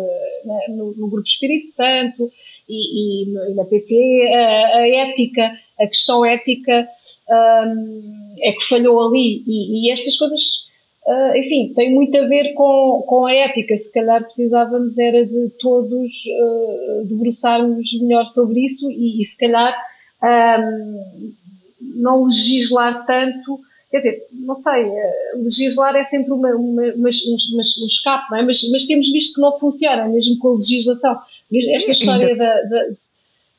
[0.45, 2.31] né, no, no, Grupo Espírito Santo
[2.69, 6.89] e, e, e na PT, a, a, ética, a questão ética
[7.29, 10.69] um, é que falhou ali e, e estas coisas,
[11.05, 13.77] uh, enfim, têm muito a ver com, com a ética.
[13.77, 19.77] Se calhar precisávamos era de todos uh, debruçarmos melhor sobre isso e, se calhar
[20.23, 21.33] um,
[21.81, 23.61] não legislar tanto
[23.97, 28.39] Quer dizer, não sei, eh, legislar é sempre uma, uma, uma, um, um escape, não
[28.39, 28.43] é?
[28.43, 31.19] Mas, mas temos visto que não funciona, mesmo com a legislação.
[31.53, 32.63] Esta história da.
[32.63, 32.85] da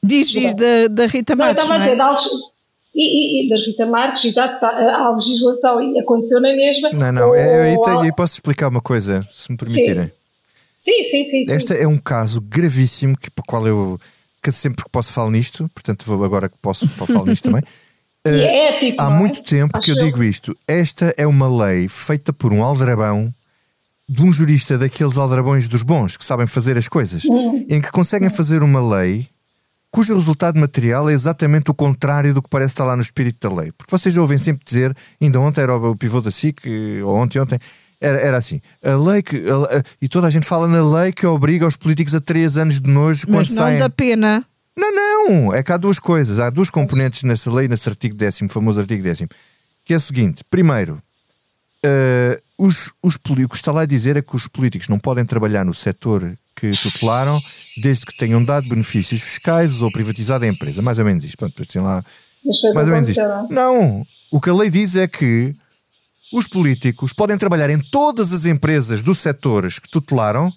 [0.04, 1.68] diz, diz da, da Rita Marques.
[1.68, 2.10] Não, estava não é?
[2.10, 2.48] a dizer, da,
[2.94, 6.92] e, e, da Rita Marques, exato, tá, a legislação e aconteceu na mesma.
[6.92, 10.12] Não, não, eu, eu, eu, posso explicar uma coisa, se me permitirem.
[10.78, 11.46] Sim, sim, sim.
[11.46, 11.82] sim Esta sim.
[11.82, 14.00] é um caso gravíssimo que, para o qual eu,
[14.42, 17.64] que sempre que posso falar nisto, portanto vou agora que posso, posso falar nisto também.
[18.36, 19.18] E é ético, Há é?
[19.18, 20.56] muito tempo que eu digo isto.
[20.68, 23.34] Esta é uma lei feita por um aldrabão
[24.10, 27.66] de um jurista daqueles aldrabões dos bons que sabem fazer as coisas, hum.
[27.70, 29.28] em que conseguem fazer uma lei
[29.92, 33.56] cujo resultado material é exatamente o contrário do que parece estar lá no espírito da
[33.56, 33.72] lei.
[33.72, 36.68] Porque vocês ouvem sempre dizer, ainda ontem era o pivô da SIC,
[37.04, 37.58] ou ontem, ontem,
[38.00, 39.38] era, era assim, a lei que.
[39.50, 42.58] A, a, e toda a gente fala na lei que obriga os políticos a três
[42.58, 43.80] anos de nojo Mas quando não saem.
[43.80, 44.46] da pena.
[44.78, 48.48] Não, não, é que há duas coisas, há duas componentes nessa lei, nesse artigo décimo,
[48.48, 49.30] famoso artigo décimo,
[49.84, 51.02] que é o seguinte: primeiro,
[51.84, 55.26] uh, os, os o que está lá a dizer é que os políticos não podem
[55.26, 57.40] trabalhar no setor que tutelaram
[57.82, 61.38] desde que tenham dado benefícios fiscais ou privatizado a empresa, mais ou menos isto.
[61.38, 62.04] Pronto, depois tem lá.
[62.74, 63.22] Mais ou menos isto.
[63.50, 65.56] Não, o que a lei diz é que
[66.34, 70.52] os políticos podem trabalhar em todas as empresas dos setores que tutelaram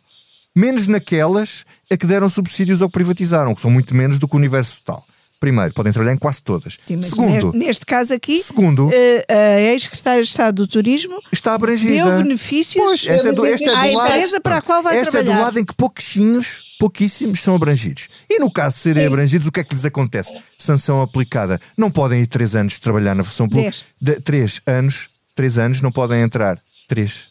[0.55, 4.35] menos naquelas a que deram subsídios ou que privatizaram, que são muito menos do que
[4.35, 5.05] o universo total.
[5.41, 6.77] Primeiro, podem trabalhar em quase todas.
[6.87, 11.95] Sim, segundo, neste caso aqui, segundo, eh, a ex-secretária de Estado do Turismo está abrangida.
[11.95, 14.83] Deu benefícios pois, esta é do, esta é do à lado, empresa para a qual
[14.83, 15.33] vai esta trabalhar.
[15.33, 18.09] é do lado em que pouquinhos, pouquíssimos são abrangidos.
[18.29, 19.07] E no caso de serem Sim.
[19.07, 20.39] abrangidos, o que é que lhes acontece?
[20.59, 21.59] Sanção aplicada.
[21.75, 23.79] Não podem ir três anos trabalhar na função pública.
[24.23, 26.61] Três anos, três anos não podem entrar.
[26.87, 27.29] Três.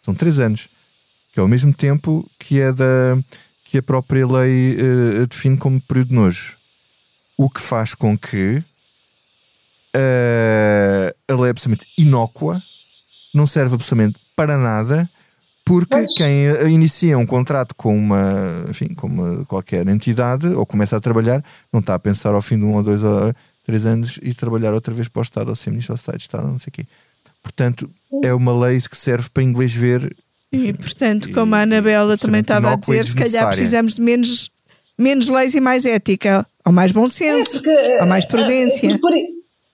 [0.00, 0.70] São três anos
[1.34, 3.18] que é ao mesmo tempo que, é da,
[3.64, 6.56] que a própria lei uh, define como período de nojo.
[7.36, 8.64] O que faz com que
[9.94, 12.60] Uh, a lei é absolutamente inócua,
[13.32, 15.08] não serve absolutamente para nada,
[15.64, 16.14] porque pois.
[16.16, 21.44] quem inicia um contrato com uma, enfim, com uma qualquer entidade ou começa a trabalhar,
[21.72, 23.32] não está a pensar ao fim de um ou dois ou
[23.64, 26.48] três anos e trabalhar outra vez para o Estado ou ser ministro do Estado, Estado,
[26.48, 26.86] não sei o quê.
[27.40, 27.88] Portanto,
[28.24, 30.14] é uma lei que serve para inglês ver.
[30.54, 34.50] E portanto, como a Anabela também estava a dizer, se calhar precisamos de menos,
[34.96, 38.94] menos leis e mais ética, ou mais bom senso, é porque, ou mais prudência.
[38.94, 39.12] Uh, por,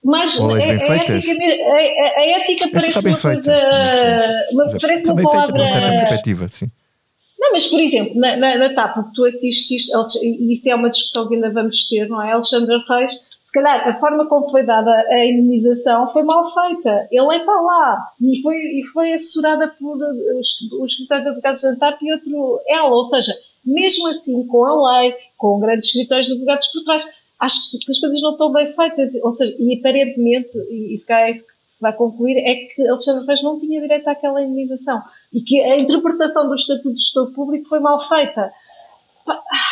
[0.03, 4.47] mas a, a, ética, a, a ética parece uma feita, coisa.
[4.53, 5.55] Mas, parece uma palavra.
[5.55, 6.71] Feita certa perspectiva, sim.
[7.39, 9.91] Não, mas por exemplo, na, na, na TAP, que tu assististe,
[10.23, 12.31] e isso é uma discussão que ainda vamos ter, não é?
[12.31, 13.13] Alexandre Reis,
[13.51, 17.09] se calhar a forma como foi dada a imunização foi mal feita.
[17.11, 22.01] Ele está lá e foi, e foi assessorada por o escritório de advogados da TAP
[22.01, 22.95] e outro ela.
[22.95, 23.33] Ou seja,
[23.65, 27.05] mesmo assim, com a lei, com grandes escritórios de advogados por trás,
[27.41, 29.15] acho que as coisas não estão bem feitas.
[29.21, 32.87] Ou seja, e aparentemente, e se calhar é isso que se vai concluir, é que
[32.87, 35.01] Alexandre Reis não tinha direito àquela indenização.
[35.33, 38.49] E que a interpretação do Estatuto de Gestor Público foi mal feita.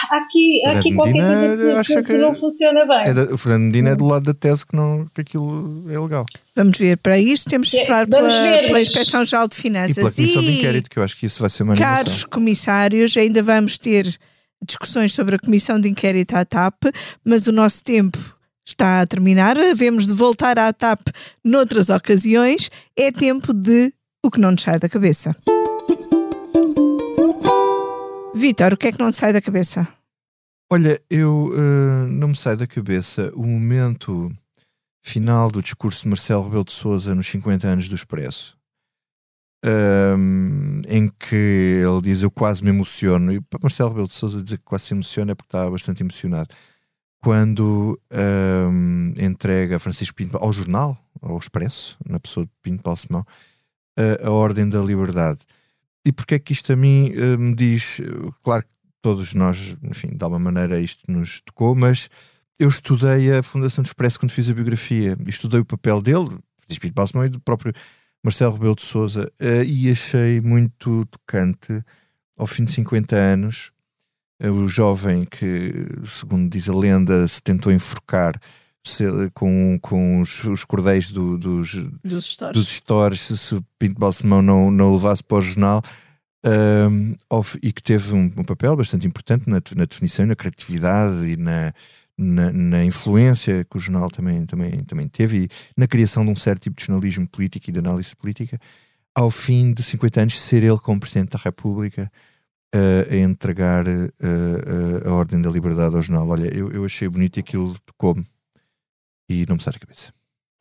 [0.10, 3.04] Aqui, aqui qualquer coisa que, que, que, não funciona bem.
[3.08, 6.00] É da, o Fernando Medina é do lado da tese que, não, que aquilo é
[6.00, 6.26] legal.
[6.56, 9.98] Vamos ver, para isto temos de é, esperar pela, pela Inspeção Geral de Finanças.
[9.98, 12.24] E pela Comissão e, de Inquérito, que eu acho que isso vai ser uma Caros
[12.24, 14.06] comissários, ainda vamos ter
[14.66, 16.86] discussões sobre a Comissão de Inquérito à TAP,
[17.24, 18.18] mas o nosso tempo
[18.66, 19.58] está a terminar.
[19.58, 21.08] Havemos de voltar à TAP
[21.44, 22.70] noutras ocasiões.
[22.96, 23.94] É tempo de
[24.24, 25.36] o que não nos sai da cabeça.
[28.40, 29.88] Vitor, o que é que não te sai da cabeça?
[30.72, 34.32] Olha, eu uh, não me sai da cabeça o momento
[35.04, 38.60] final do discurso de Marcelo Rebelo de Souza nos 50 anos do Expresso
[39.66, 44.42] um, em que ele diz eu quase me emociono, e para Marcelo Rebelo de Souza
[44.42, 46.54] dizer que quase se emociona é porque está bastante emocionado,
[47.22, 48.00] quando
[48.72, 53.26] um, entrega Francisco Pinto ao jornal, ao Expresso, na pessoa de Pinto Paulo Simão,
[53.98, 55.42] a, a Ordem da Liberdade.
[56.06, 58.02] E porque é que isto a mim uh, me diz,
[58.44, 58.70] claro que
[59.02, 62.10] todos nós, enfim, de alguma maneira isto nos tocou, mas
[62.60, 66.38] eu estudei a Fundação do Expresso quando fiz a biografia, estudei o papel dele,
[66.78, 67.74] Pinto Paulo Simão e do próprio
[68.24, 71.84] Marcelo Rebelo de Souza uh, e achei muito tocante
[72.38, 73.72] ao fim de 50 anos
[74.44, 78.40] uh, o jovem que, segundo diz a lenda, se tentou enforcar
[79.34, 84.42] com, com os, os cordéis do, dos, dos stores, dos stores se, se Pinto Balsemão
[84.42, 85.82] não, não levasse para o jornal.
[86.46, 87.18] Uh,
[87.62, 91.74] e que teve um, um, papel bastante importante na, na definição, na criatividade e na,
[92.18, 96.36] na, na, influência que o jornal também, também, também teve e na criação de um
[96.38, 98.58] certo tipo de jornalismo político e de análise política,
[99.14, 102.10] ao fim de 50 anos, ser ele como Presidente da República
[102.76, 106.28] uh, a entregar uh, uh, a Ordem da Liberdade ao jornal.
[106.28, 108.26] Olha, eu, eu achei bonito e aquilo tocou-me
[109.30, 110.12] e não me sai da cabeça.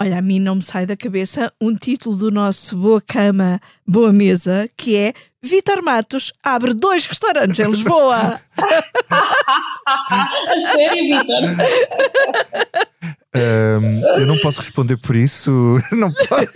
[0.01, 4.13] Olha, a mim não me sai da cabeça um título do nosso Boa Cama, Boa
[4.13, 5.13] Mesa, que é
[5.43, 8.41] Vitor Matos abre dois restaurantes em Lisboa.
[9.11, 10.29] a
[10.73, 12.89] sério, Vitor?
[13.35, 16.47] Um, eu não posso responder por isso, não posso,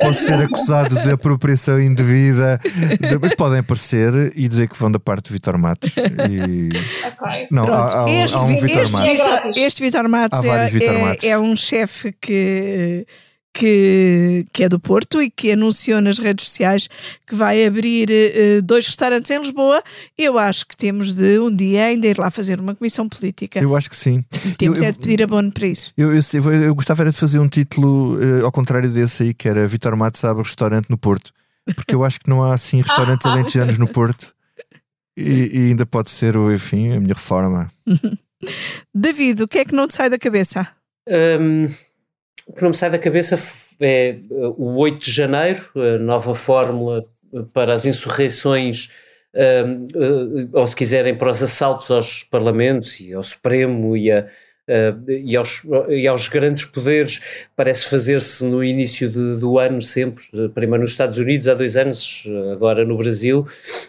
[0.00, 4.98] posso ser acusado de apropriação indevida, de, mas podem aparecer e dizer que vão da
[4.98, 5.94] parte do Vitor Matos.
[5.94, 6.70] E...
[7.22, 7.48] Okay.
[7.50, 9.56] Não, há, há, este, há um Vitor Matos.
[9.56, 13.06] Este Vitor Matos, é, é, é um chefe que
[13.52, 16.88] que, que é do Porto e que anunciou nas redes sociais
[17.26, 19.82] que vai abrir uh, dois restaurantes em Lisboa.
[20.16, 23.60] Eu acho que temos de um dia ainda ir lá fazer uma comissão política.
[23.60, 24.24] Eu acho que sim.
[24.56, 25.92] temos eu, é de pedir abono para isso.
[25.96, 29.48] Eu, eu, eu, eu gostava de fazer um título uh, ao contrário desse aí, que
[29.48, 31.32] era Vitor Matos abre restaurante no Porto.
[31.76, 34.34] Porque eu acho que não há assim restaurantes alentejanos no Porto.
[35.16, 37.70] E, e, ainda pode ser, enfim, a minha reforma.
[38.94, 40.66] David, o que é que não te sai da cabeça?
[41.06, 41.66] Um
[42.54, 43.38] que não me sai da cabeça
[43.80, 47.02] é uh, o 8 de janeiro, nova fórmula
[47.52, 48.90] para as insurreições,
[49.34, 54.26] uh, ou se quiserem, para os assaltos aos parlamentos e ao Supremo e, a,
[54.68, 60.22] uh, e, aos, e aos grandes poderes, parece fazer-se no início de, do ano sempre,
[60.54, 63.46] primeiro nos Estados Unidos há dois anos, agora no Brasil.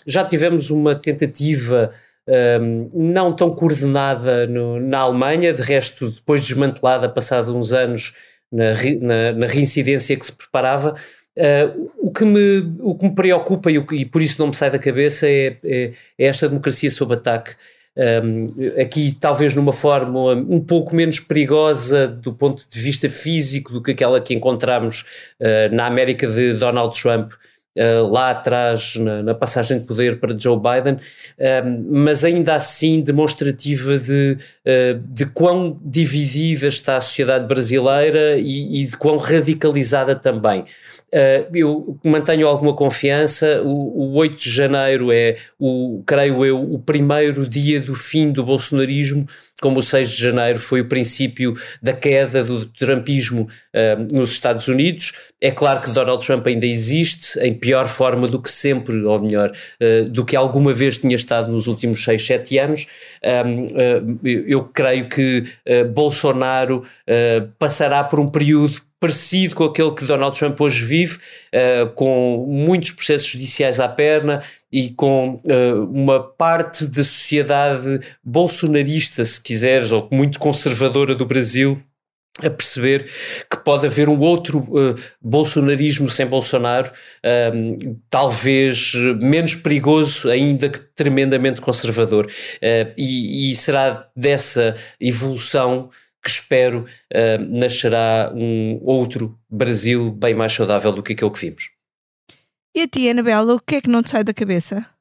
[0.08, 1.90] Já tivemos uma tentativa.
[2.26, 8.14] Um, não tão coordenada no, na Alemanha, de resto, depois desmantelada, passado uns anos,
[8.54, 10.96] na, na, na reincidência que se preparava.
[11.36, 14.56] Uh, o, que me, o que me preocupa e, o, e, por isso não me
[14.56, 17.56] sai da cabeça é, é, é esta democracia sob ataque.
[17.96, 23.84] Um, aqui, talvez numa forma um pouco menos perigosa do ponto de vista físico do
[23.84, 25.06] que aquela que encontramos
[25.40, 27.34] uh, na América de Donald Trump,
[27.78, 31.00] uh, lá atrás na, na, passagem de poder para Joe Biden,
[31.90, 38.86] mas ainda assim demonstrativa de, uh, de quão dividida está a sociedade brasileira e, e
[38.86, 40.66] de quão radicalizada também.
[41.14, 43.62] Uh, eu mantenho alguma confiança.
[43.62, 48.44] O, o 8 de janeiro é, o, creio eu, o primeiro dia do fim do
[48.44, 49.28] bolsonarismo,
[49.64, 54.68] como o 6 de janeiro foi o princípio da queda do trumpismo uh, nos Estados
[54.68, 55.14] Unidos.
[55.40, 59.52] É claro que Donald Trump ainda existe, em pior forma do que sempre, ou melhor,
[59.52, 62.88] uh, do que alguma vez tinha estado nos últimos 6, 7 anos.
[64.22, 65.46] eu creio que
[65.94, 66.86] Bolsonaro
[67.58, 72.92] passará por um período parecido com aquele que Donald Trump hoje vive, uh, com muitos
[72.92, 74.42] processos judiciais à perna
[74.72, 81.84] e com uh, uma parte da sociedade bolsonarista, se quiseres, ou muito conservadora do Brasil,
[82.42, 83.10] a perceber
[83.52, 86.90] que pode haver um outro uh, bolsonarismo sem Bolsonaro,
[87.54, 92.26] um, talvez menos perigoso, ainda que tremendamente conservador.
[92.26, 95.90] Uh, e, e, será dessa evolução
[96.24, 101.72] que espero uh, nascerá um outro Brasil bem mais saudável do que aquele que vimos.
[102.76, 104.94] E a ti, Anabela, o que é que não te sai da cabeça?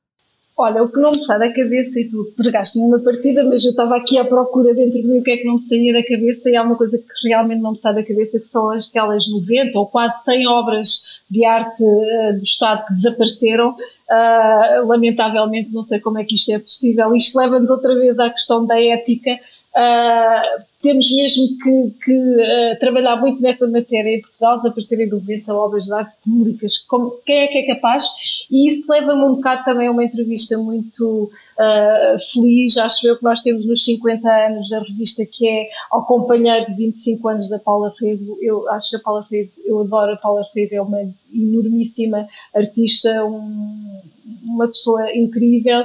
[0.54, 3.70] Olha, o que não me sai da cabeça, e tu pregaste-me uma partida, mas eu
[3.70, 6.02] estava aqui à procura dentro de mim o que é que não me saía da
[6.02, 9.26] cabeça, e há uma coisa que realmente não me sai da cabeça, que são aquelas
[9.28, 13.70] 90 ou quase 100 obras de arte uh, do Estado que desapareceram.
[13.70, 17.14] Uh, lamentavelmente, não sei como é que isto é possível.
[17.14, 19.40] Isto leva-nos outra vez à questão da ética.
[19.74, 25.50] Uh, temos mesmo que, que uh, trabalhar muito nessa matéria em Portugal, desaparecerem do vento
[25.50, 28.04] obras de arte públicas, como, quem é que é capaz?
[28.50, 33.24] E isso leva-me um bocado também a uma entrevista muito uh, feliz, acho eu que
[33.24, 37.58] nós temos nos 50 anos da revista, que é ao companheiro de 25 anos da
[37.58, 38.36] Paula Freire.
[38.40, 41.00] Eu acho que a Paula Freire, eu adoro a Paula Freire, é uma
[41.32, 44.00] enormíssima artista, um,
[44.44, 45.84] uma pessoa incrível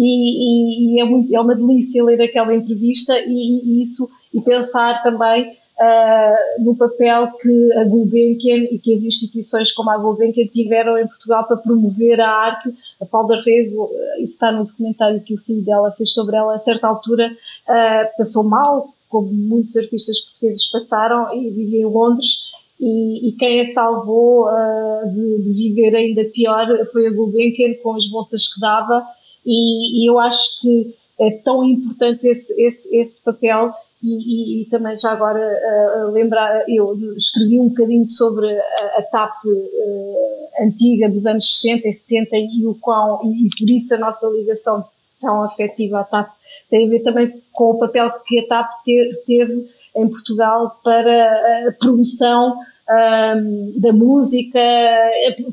[0.00, 5.02] e, e, é, muito, é, uma delícia ler aquela entrevista e, e isso e pensar
[5.02, 10.96] também uh, no papel que a Gulbenkian e que as instituições como a Gulbenkian tiveram
[10.98, 12.72] em Portugal para promover a arte.
[13.00, 16.60] A Paula Reis, isso está no documentário que o filho dela fez sobre ela, a
[16.60, 22.46] certa altura uh, passou mal, como muitos artistas portugueses passaram, e vivia em Londres.
[22.80, 27.96] E, e, quem a salvou uh, de, de, viver ainda pior foi a Gulbenkian com
[27.96, 29.04] as bolsas que dava
[29.48, 33.72] e, e eu acho que é tão importante esse, esse, esse papel
[34.02, 39.02] e, e, e, também já agora uh, lembrar, eu escrevi um bocadinho sobre a, a
[39.10, 43.94] TAP uh, antiga dos anos 60 e 70 e o qual, e, e, por isso
[43.94, 44.84] a nossa ligação
[45.20, 46.30] tão afetiva à TAP
[46.70, 51.68] tem a ver também com o papel que a TAP ter, teve em Portugal para
[51.68, 52.56] a promoção
[52.90, 54.58] um, da música,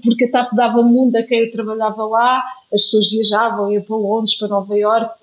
[0.03, 4.37] porque a TAP dava mundo a quem trabalhava lá, as pessoas viajavam, iam para Londres,
[4.37, 5.19] para Nova Iorque,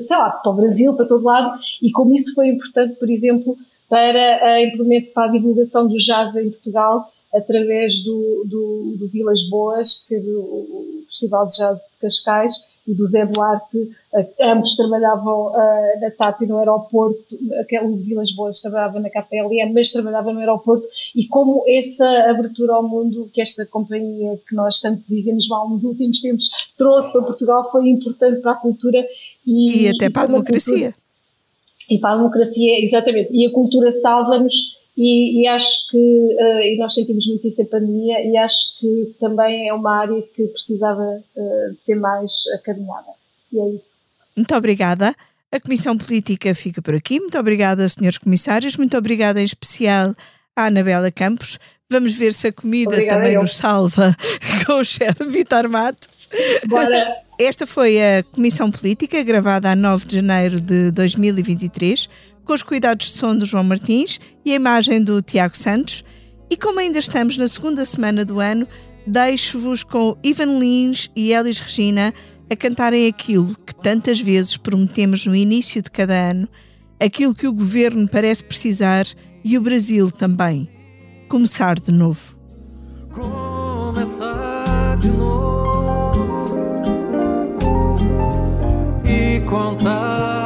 [0.00, 3.56] sei lá, para o Brasil, para todo lado, e como isso foi importante, por exemplo,
[3.88, 10.00] para a para a divulgação do jazz em Portugal, através do, do, do Vilas Boas,
[10.00, 12.54] que fez o, o, Festival de Jazz de Cascais,
[12.86, 13.90] e do Zé Duarte,
[14.40, 17.36] ambos trabalhavam uh, na TAP e no aeroporto,
[17.82, 22.82] o Vilas Boas trabalhava na KPLM, mas trabalhava no aeroporto, e como essa abertura ao
[22.82, 27.70] mundo que esta companhia, que nós tanto dizemos mal nos últimos tempos, trouxe para Portugal,
[27.70, 29.04] foi importante para a cultura
[29.46, 30.92] e, e até para a democracia.
[30.92, 31.10] Cultura,
[31.90, 33.30] e para a democracia, exatamente.
[33.32, 37.64] E a cultura salva-nos e, e, acho que, uh, e nós sentimos muito isso em
[37.64, 43.12] pandemia, e acho que também é uma área que precisava uh, ser mais acarinhada.
[43.50, 43.84] E é isso.
[44.36, 45.14] Muito obrigada.
[45.50, 47.18] A Comissão Política fica por aqui.
[47.18, 48.76] Muito obrigada, senhores comissários.
[48.76, 50.14] Muito obrigada em especial
[50.54, 51.58] à Anabela Campos.
[51.90, 53.40] Vamos ver se a comida obrigada também eu.
[53.40, 54.14] nos salva
[54.66, 56.28] com o chefe Vitor Matos.
[56.68, 57.06] Bora.
[57.38, 62.06] Esta foi a Comissão Política, gravada a 9 de janeiro de 2023
[62.44, 66.04] com os cuidados de som do João Martins e a imagem do Tiago Santos.
[66.50, 68.66] E como ainda estamos na segunda semana do ano,
[69.06, 72.12] deixo-vos com Ivan Lins e Elis Regina
[72.50, 76.48] a cantarem aquilo que tantas vezes prometemos no início de cada ano,
[76.98, 79.06] aquilo que o governo parece precisar
[79.44, 80.68] e o Brasil também.
[81.28, 82.36] Começar de novo.
[83.12, 86.56] Começar de novo
[89.04, 90.39] e contar